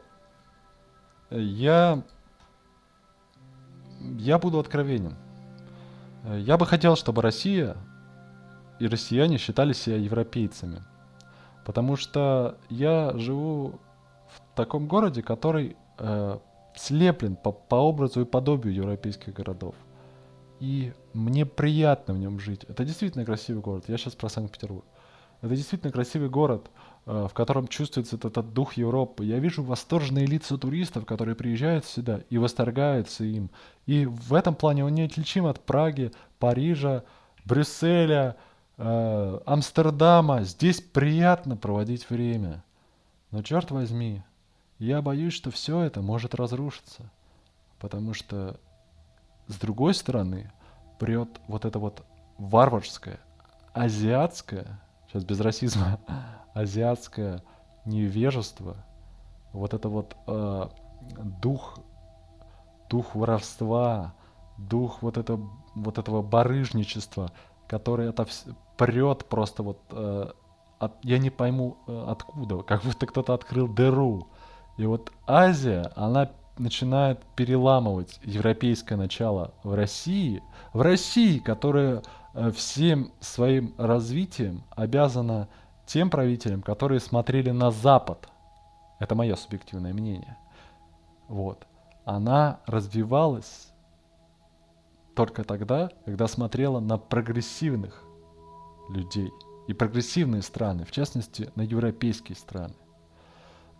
я, 1.29 2.03
я 3.99 4.37
буду 4.37 4.59
откровенен. 4.59 5.15
Я 6.37 6.57
бы 6.57 6.65
хотел, 6.65 6.95
чтобы 6.95 7.21
Россия 7.21 7.77
и 8.79 8.87
россияне 8.87 9.37
считали 9.37 9.73
себя 9.73 9.97
европейцами– 9.97 10.83
Потому 11.65 11.95
что 11.95 12.57
я 12.69 13.11
живу 13.15 13.79
таком 14.55 14.87
городе, 14.87 15.21
который 15.21 15.75
э, 15.97 16.39
слеплен 16.75 17.35
по, 17.35 17.51
по 17.51 17.75
образу 17.75 18.21
и 18.21 18.25
подобию 18.25 18.73
европейских 18.73 19.33
городов. 19.33 19.75
И 20.65 20.93
мне 21.13 21.45
приятно 21.45 22.15
в 22.15 22.17
нем 22.17 22.39
жить. 22.39 22.63
Это 22.63 22.83
действительно 22.83 23.23
красивый 23.23 23.61
город. 23.61 23.85
Я 23.87 23.97
сейчас 23.97 24.15
про 24.15 24.29
Санкт-Петербург. 24.29 24.83
Это 25.41 25.55
действительно 25.55 25.91
красивый 25.91 26.27
город, 26.27 26.71
э, 27.05 27.27
в 27.29 27.33
котором 27.35 27.67
чувствуется 27.67 28.15
этот, 28.15 28.31
этот 28.31 28.51
дух 28.51 28.73
Европы. 28.73 29.25
Я 29.25 29.37
вижу 29.37 29.61
восторженные 29.61 30.25
лица 30.25 30.57
туристов, 30.57 31.05
которые 31.05 31.35
приезжают 31.35 31.85
сюда 31.85 32.21
и 32.31 32.39
восторгаются 32.39 33.23
им. 33.25 33.51
И 33.85 34.07
в 34.07 34.33
этом 34.33 34.55
плане 34.55 34.83
он 34.83 34.95
неотличим 34.95 35.45
от 35.45 35.63
Праги, 35.63 36.11
Парижа, 36.39 37.03
Брюсселя, 37.45 38.35
э, 38.77 39.39
Амстердама. 39.45 40.45
Здесь 40.45 40.81
приятно 40.81 41.57
проводить 41.57 42.09
время. 42.09 42.63
Но 43.29 43.43
черт 43.43 43.69
возьми, 43.69 44.23
я 44.79 45.03
боюсь, 45.03 45.33
что 45.33 45.51
все 45.51 45.81
это 45.81 46.01
может 46.01 46.33
разрушиться. 46.33 47.11
Потому 47.77 48.15
что 48.15 48.59
с 49.47 49.55
другой 49.57 49.93
стороны 49.93 50.51
прет 50.99 51.29
вот 51.47 51.65
это 51.65 51.79
вот 51.79 52.03
варварское, 52.37 53.19
азиатское, 53.73 54.79
сейчас 55.07 55.23
без 55.23 55.39
расизма, 55.39 55.99
азиатское 56.53 57.43
невежество, 57.85 58.77
вот 59.53 59.73
это 59.73 59.89
вот 59.89 60.15
э, 60.27 60.67
дух, 61.41 61.79
дух 62.89 63.15
воровства, 63.15 64.13
дух 64.57 65.01
вот, 65.01 65.17
это, 65.17 65.39
вот 65.75 65.97
этого 65.97 66.21
барыжничества, 66.21 67.31
который 67.67 68.09
это 68.09 68.25
прет 68.77 69.25
просто 69.25 69.63
вот, 69.63 69.79
э, 69.91 70.31
от, 70.79 70.93
я 71.03 71.17
не 71.17 71.29
пойму 71.29 71.77
э, 71.87 72.05
откуда, 72.07 72.63
как 72.63 72.83
будто 72.83 73.05
кто-то 73.05 73.33
открыл 73.33 73.67
дыру. 73.67 74.27
И 74.77 74.85
вот 74.85 75.11
Азия, 75.25 75.91
она 75.95 76.31
начинает 76.57 77.23
переламывать 77.35 78.19
европейское 78.23 78.97
начало 78.97 79.53
в 79.63 79.73
России, 79.73 80.41
в 80.73 80.81
России, 80.81 81.39
которая 81.39 82.01
э, 82.33 82.51
всем 82.51 83.11
своим 83.19 83.73
развитием 83.77 84.63
обязана 84.71 85.47
тем 85.85 86.09
правителям, 86.09 86.61
которые 86.61 86.99
смотрели 86.99 87.51
на 87.51 87.71
Запад. 87.71 88.29
Это 88.99 89.15
мое 89.15 89.35
субъективное 89.35 89.93
мнение. 89.93 90.37
Вот. 91.27 91.65
Она 92.05 92.59
развивалась 92.65 93.71
только 95.15 95.43
тогда, 95.43 95.89
когда 96.05 96.27
смотрела 96.27 96.79
на 96.79 96.97
прогрессивных 96.97 98.03
людей 98.89 99.31
и 99.67 99.73
прогрессивные 99.73 100.41
страны, 100.41 100.85
в 100.85 100.91
частности, 100.91 101.49
на 101.55 101.61
европейские 101.61 102.35
страны. 102.35 102.75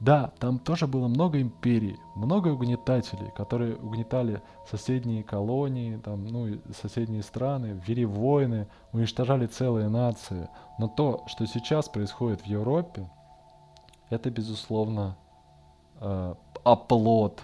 Да, 0.06 0.32
там 0.38 0.60
тоже 0.60 0.86
было 0.86 1.08
много 1.08 1.42
империй, 1.42 1.98
много 2.14 2.50
угнетателей, 2.50 3.32
которые 3.36 3.76
угнетали 3.76 4.44
соседние 4.70 5.24
колонии, 5.24 5.98
там, 5.98 6.28
ну, 6.28 6.62
соседние 6.80 7.24
страны, 7.24 7.82
вели 7.88 8.06
войны, 8.06 8.68
уничтожали 8.94 9.48
целые 9.48 9.90
нации. 9.90 10.48
Но 10.78 10.88
то, 10.88 11.24
что 11.26 11.48
сейчас 11.48 11.90
происходит 11.90 12.42
в 12.42 12.46
Европе, 12.46 13.10
это, 14.12 14.30
безусловно, 14.30 15.18
э, 16.00 16.36
оплот 16.64 17.42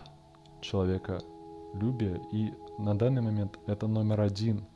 человеколюбия. 0.61 2.21
И 2.31 2.53
на 2.77 2.95
данный 2.95 3.23
момент 3.23 3.57
это 3.65 3.87
номер 3.87 4.21
один 4.21 4.67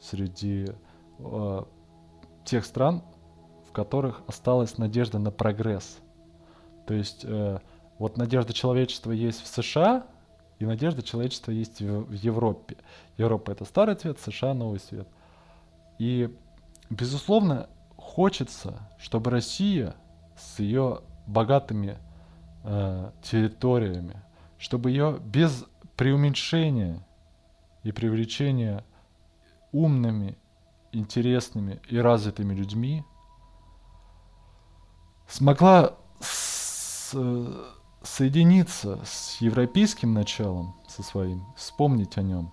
среди 0.00 0.66
э, 1.20 1.62
тех 2.44 2.64
стран, 2.64 3.04
в 3.68 3.70
которых 3.70 4.24
осталась 4.26 4.76
надежда 4.76 5.20
на 5.20 5.30
прогресс– 5.30 6.00
то 6.90 6.94
есть 6.94 7.20
э, 7.22 7.60
вот 8.00 8.16
надежда 8.16 8.52
человечества 8.52 9.12
есть 9.12 9.44
в 9.44 9.46
США, 9.46 10.08
и 10.58 10.66
надежда 10.66 11.04
человечества 11.04 11.52
есть 11.52 11.80
в, 11.80 12.06
в 12.06 12.12
Европе. 12.14 12.78
Европа 13.16 13.52
это 13.52 13.64
старый 13.64 13.94
цвет, 13.94 14.18
США 14.18 14.54
новый 14.54 14.80
цвет. 14.80 15.06
И, 16.00 16.36
безусловно, 16.90 17.68
хочется, 17.96 18.90
чтобы 18.98 19.30
Россия 19.30 19.94
с 20.36 20.58
ее 20.58 21.02
богатыми 21.28 21.96
э, 22.64 23.12
территориями, 23.22 24.20
чтобы 24.58 24.90
ее 24.90 25.20
без 25.24 25.64
преуменьшения 25.94 27.06
и 27.84 27.92
привлечения 27.92 28.84
умными, 29.70 30.36
интересными 30.90 31.80
и 31.88 31.98
развитыми 31.98 32.52
людьми 32.52 33.04
смогла 35.28 35.94
соединиться 38.02 39.00
с 39.04 39.40
европейским 39.40 40.14
началом, 40.14 40.74
со 40.88 41.02
своим, 41.02 41.44
вспомнить 41.56 42.16
о 42.16 42.22
нем 42.22 42.52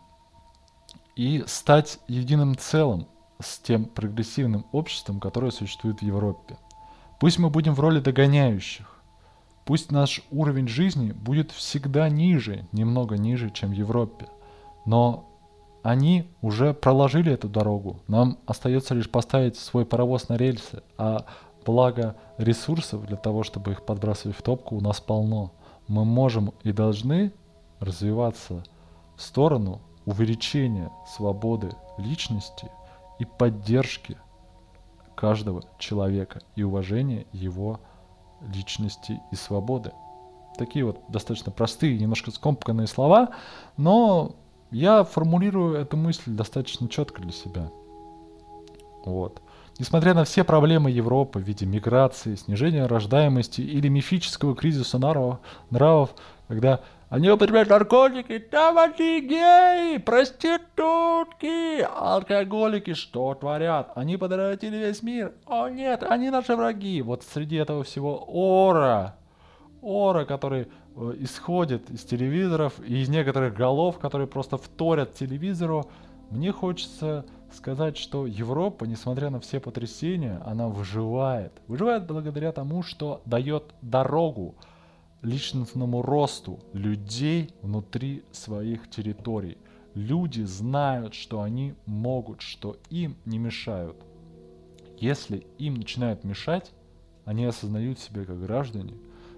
и 1.15 1.43
стать 1.47 1.99
единым 2.07 2.57
целым 2.57 3.07
с 3.39 3.59
тем 3.59 3.85
прогрессивным 3.85 4.65
обществом, 4.71 5.19
которое 5.19 5.51
существует 5.51 5.99
в 5.99 6.03
Европе. 6.03 6.57
Пусть 7.19 7.39
мы 7.39 7.49
будем 7.49 7.73
в 7.73 7.79
роли 7.79 7.99
догоняющих. 7.99 8.93
Пусть 9.65 9.91
наш 9.91 10.21
уровень 10.31 10.67
жизни 10.67 11.11
будет 11.11 11.51
всегда 11.51 12.07
ниже, 12.07 12.67
немного 12.71 13.17
ниже, 13.17 13.49
чем 13.49 13.71
в 13.71 13.73
Европе. 13.73 14.27
Но 14.85 15.27
они 15.83 16.29
уже 16.41 16.73
проложили 16.73 17.31
эту 17.31 17.49
дорогу. 17.49 17.99
Нам 18.07 18.37
остается 18.45 18.93
лишь 18.93 19.09
поставить 19.09 19.57
свой 19.57 19.85
паровоз 19.85 20.29
на 20.29 20.37
рельсы, 20.37 20.83
а 20.97 21.25
Благо 21.67 22.15
ресурсов 22.37 23.05
для 23.05 23.17
того, 23.17 23.43
чтобы 23.43 23.71
их 23.71 23.85
подбрасывать 23.85 24.37
в 24.37 24.41
топку, 24.41 24.77
у 24.77 24.79
нас 24.79 25.01
полно. 25.01 25.51
Мы 25.89 26.05
можем 26.05 26.53
и 26.63 26.71
должны 26.71 27.33
развиваться 27.81 28.63
в 29.17 29.21
сторону 29.21 29.81
увеличения 30.05 30.89
свободы 31.13 31.73
личности 31.97 32.71
и 33.19 33.25
поддержки 33.25 34.17
каждого 35.13 35.61
человека 35.77 36.39
и 36.55 36.63
уважения 36.63 37.25
его 37.33 37.81
личности 38.39 39.19
и 39.33 39.35
свободы. 39.35 39.91
Такие 40.57 40.85
вот 40.85 41.01
достаточно 41.09 41.51
простые, 41.51 41.99
немножко 41.99 42.31
скомканные 42.31 42.87
слова, 42.87 43.31
но 43.75 44.37
я 44.71 45.03
формулирую 45.03 45.75
эту 45.75 45.97
мысль 45.97 46.31
достаточно 46.31 46.87
четко 46.87 47.21
для 47.21 47.33
себя. 47.33 47.69
Вот. 49.03 49.41
Несмотря 49.79 50.15
на 50.15 50.23
все 50.23 50.43
проблемы 50.43 50.89
Европы 50.89 51.39
в 51.39 51.43
виде 51.43 51.67
миграции, 51.67 52.33
снижения 52.35 52.87
рождаемости 52.87 53.61
или 53.61 53.87
мифического 53.89 54.55
кризиса 54.55 54.97
нравов, 54.97 55.39
нравов 55.69 56.15
когда 56.47 56.81
они 57.09 57.29
употребляют 57.29 57.69
наркотики, 57.69 58.39
там 58.39 58.77
они 58.77 59.21
геи, 59.21 59.97
проститутки, 59.97 61.81
алкоголики, 61.81 62.93
что 62.95 63.33
творят? 63.35 63.91
Они 63.95 64.17
подравятили 64.17 64.77
весь 64.77 65.03
мир. 65.03 65.33
О 65.45 65.69
нет, 65.69 66.03
они 66.03 66.29
наши 66.29 66.55
враги. 66.55 67.01
Вот 67.01 67.23
среди 67.23 67.57
этого 67.57 67.83
всего 67.83 68.25
ора, 68.27 69.15
ора, 69.81 70.25
который 70.25 70.67
э, 70.95 71.13
исходит 71.19 71.89
из 71.91 72.03
телевизоров 72.03 72.73
и 72.85 73.01
из 73.01 73.09
некоторых 73.09 73.53
голов, 73.53 73.99
которые 73.99 74.27
просто 74.27 74.57
вторят 74.57 75.13
телевизору, 75.13 75.89
мне 76.29 76.51
хочется 76.51 77.25
сказать, 77.53 77.97
что 77.97 78.25
Европа, 78.25 78.85
несмотря 78.85 79.29
на 79.29 79.39
все 79.39 79.59
потрясения, 79.59 80.41
она 80.45 80.67
выживает. 80.67 81.53
Выживает 81.67 82.05
благодаря 82.05 82.51
тому, 82.51 82.83
что 82.83 83.21
дает 83.25 83.73
дорогу 83.81 84.55
личностному 85.21 86.01
росту 86.01 86.59
людей 86.73 87.51
внутри 87.61 88.23
своих 88.31 88.89
территорий. 88.89 89.57
Люди 89.93 90.43
знают, 90.43 91.13
что 91.13 91.41
они 91.41 91.73
могут, 91.85 92.41
что 92.41 92.77
им 92.89 93.17
не 93.25 93.39
мешают. 93.39 93.97
Если 94.99 95.47
им 95.57 95.75
начинают 95.75 96.23
мешать, 96.23 96.71
они 97.25 97.45
осознают 97.45 97.99
себя 97.99 98.23
как 98.25 98.39
граждане 98.39 98.93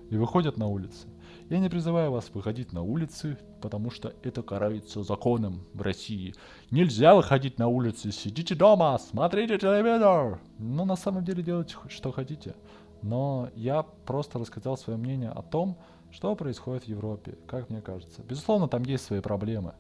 и 0.10 0.18
выходят 0.18 0.58
на 0.58 0.68
улицы. 0.68 1.08
Я 1.50 1.60
не 1.60 1.70
призываю 1.70 2.12
вас 2.12 2.30
выходить 2.34 2.74
на 2.74 2.82
улицы, 2.82 3.38
потому 3.62 3.92
что 3.92 4.14
это 4.24 4.42
карается 4.42 5.04
законом 5.04 5.66
в 5.74 5.82
России. 5.82 6.34
Нельзя 6.72 7.16
выходить 7.16 7.60
на 7.60 7.68
улицы, 7.68 8.12
сидите 8.12 8.56
дома, 8.56 8.98
смотрите 8.98 9.58
телевизор. 9.58 10.40
Ну, 10.58 10.86
на 10.86 10.96
самом 10.96 11.24
деле 11.24 11.44
делайте, 11.44 11.76
что 11.88 12.12
хотите. 12.12 12.56
Но 13.02 13.50
я 13.56 13.84
просто 13.84 14.40
рассказал 14.40 14.78
свое 14.78 14.98
мнение 14.98 15.30
о 15.30 15.42
том, 15.42 15.78
что 16.12 16.36
происходит 16.36 16.84
в 16.84 16.88
Европе, 16.88 17.38
как 17.48 17.70
мне 17.70 17.82
кажется. 17.82 18.24
Безусловно, 18.24 18.68
там 18.68 18.84
есть 18.84 19.06
свои 19.06 19.22
проблемы. 19.22 19.74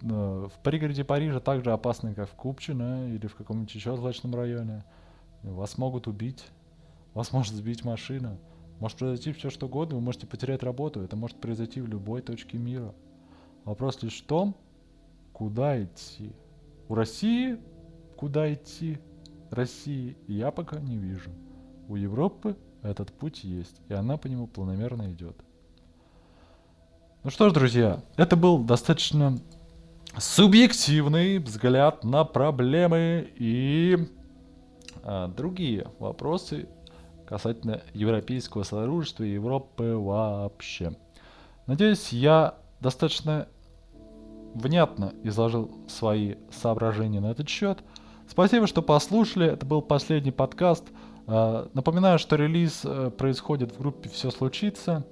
В 0.00 0.52
пригороде 0.62 1.04
Парижа 1.04 1.40
так 1.40 1.64
же 1.64 1.72
опасно, 1.72 2.14
как 2.14 2.28
в 2.28 2.34
Купчино 2.34 3.14
или 3.14 3.26
в 3.26 3.36
каком-нибудь 3.36 3.74
еще 3.74 3.96
злачном 3.96 4.34
районе. 4.34 4.84
Вас 5.42 5.78
могут 5.78 6.06
убить, 6.06 6.44
вас 7.14 7.32
может 7.32 7.54
сбить 7.54 7.84
машина. 7.84 8.38
Может 8.80 8.98
произойти 8.98 9.32
все 9.32 9.48
что 9.48 9.66
угодно, 9.66 9.94
вы 9.94 10.02
можете 10.02 10.26
потерять 10.26 10.64
работу, 10.64 11.02
это 11.02 11.14
может 11.14 11.36
произойти 11.40 11.80
в 11.80 11.86
любой 11.86 12.20
точке 12.20 12.58
мира. 12.58 12.92
Вопрос 13.64 14.02
лишь 14.02 14.22
в 14.22 14.26
том, 14.26 14.56
куда 15.32 15.82
идти. 15.82 16.32
У 16.88 16.94
России 16.94 17.58
куда 18.16 18.52
идти? 18.52 18.98
России 19.50 20.16
я 20.28 20.52
пока 20.52 20.78
не 20.78 20.96
вижу. 20.96 21.30
У 21.88 21.96
Европы 21.96 22.56
этот 22.82 23.12
путь 23.12 23.42
есть, 23.42 23.80
и 23.88 23.94
она 23.94 24.16
по 24.16 24.28
нему 24.28 24.46
планомерно 24.46 25.10
идет. 25.10 25.36
Ну 27.24 27.30
что 27.30 27.48
ж, 27.48 27.52
друзья, 27.52 28.00
это 28.16 28.36
был 28.36 28.62
достаточно 28.62 29.38
субъективный 30.16 31.38
взгляд 31.38 32.04
на 32.04 32.24
проблемы 32.24 33.28
и 33.36 34.08
а, 35.02 35.28
другие 35.28 35.88
вопросы 35.98 36.68
касательно 37.26 37.82
европейского 37.92 38.62
содружества 38.62 39.24
и 39.24 39.32
Европы 39.32 39.96
вообще. 39.96 40.96
Надеюсь, 41.66 42.12
я 42.12 42.54
достаточно 42.82 43.48
внятно 44.54 45.14
изложил 45.22 45.70
свои 45.88 46.34
соображения 46.50 47.20
на 47.20 47.30
этот 47.30 47.48
счет. 47.48 47.78
Спасибо, 48.28 48.66
что 48.66 48.82
послушали. 48.82 49.46
Это 49.46 49.64
был 49.64 49.80
последний 49.80 50.32
подкаст. 50.32 50.84
А, 51.26 51.70
напоминаю, 51.74 52.18
что 52.18 52.36
релиз 52.36 52.82
э, 52.84 53.10
происходит 53.10 53.72
в 53.72 53.78
группе 53.78 54.08
«Все 54.08 54.30
случится». 54.30 55.06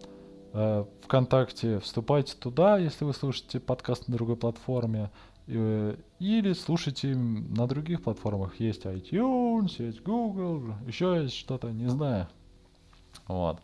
Э, 0.53 0.85
ВКонтакте 1.05 1.79
вступайте 1.79 2.35
туда, 2.37 2.77
если 2.79 3.05
вы 3.05 3.15
слушаете 3.15 3.61
подкаст 3.61 4.09
на 4.09 4.17
другой 4.17 4.37
платформе. 4.37 5.11
Э, 5.47 5.97
или 6.19 6.53
слушайте 6.53 7.15
на 7.15 7.67
других 7.67 8.03
платформах. 8.03 8.59
Есть 8.59 8.85
iTunes, 8.85 9.75
есть 9.79 10.03
Google, 10.03 10.75
еще 10.87 11.21
есть 11.23 11.37
что-то, 11.37 11.71
не 11.71 11.89
знаю. 11.89 12.29
Вот. 13.29 13.61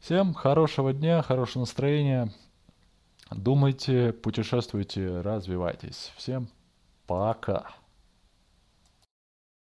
Всем 0.00 0.34
хорошего 0.34 0.92
дня, 0.92 1.22
хорошего 1.22 1.62
настроения. 1.62 2.32
Думайте, 3.30 4.12
путешествуйте, 4.12 5.20
развивайтесь. 5.20 6.12
Всем 6.16 6.48
пока. 7.06 7.66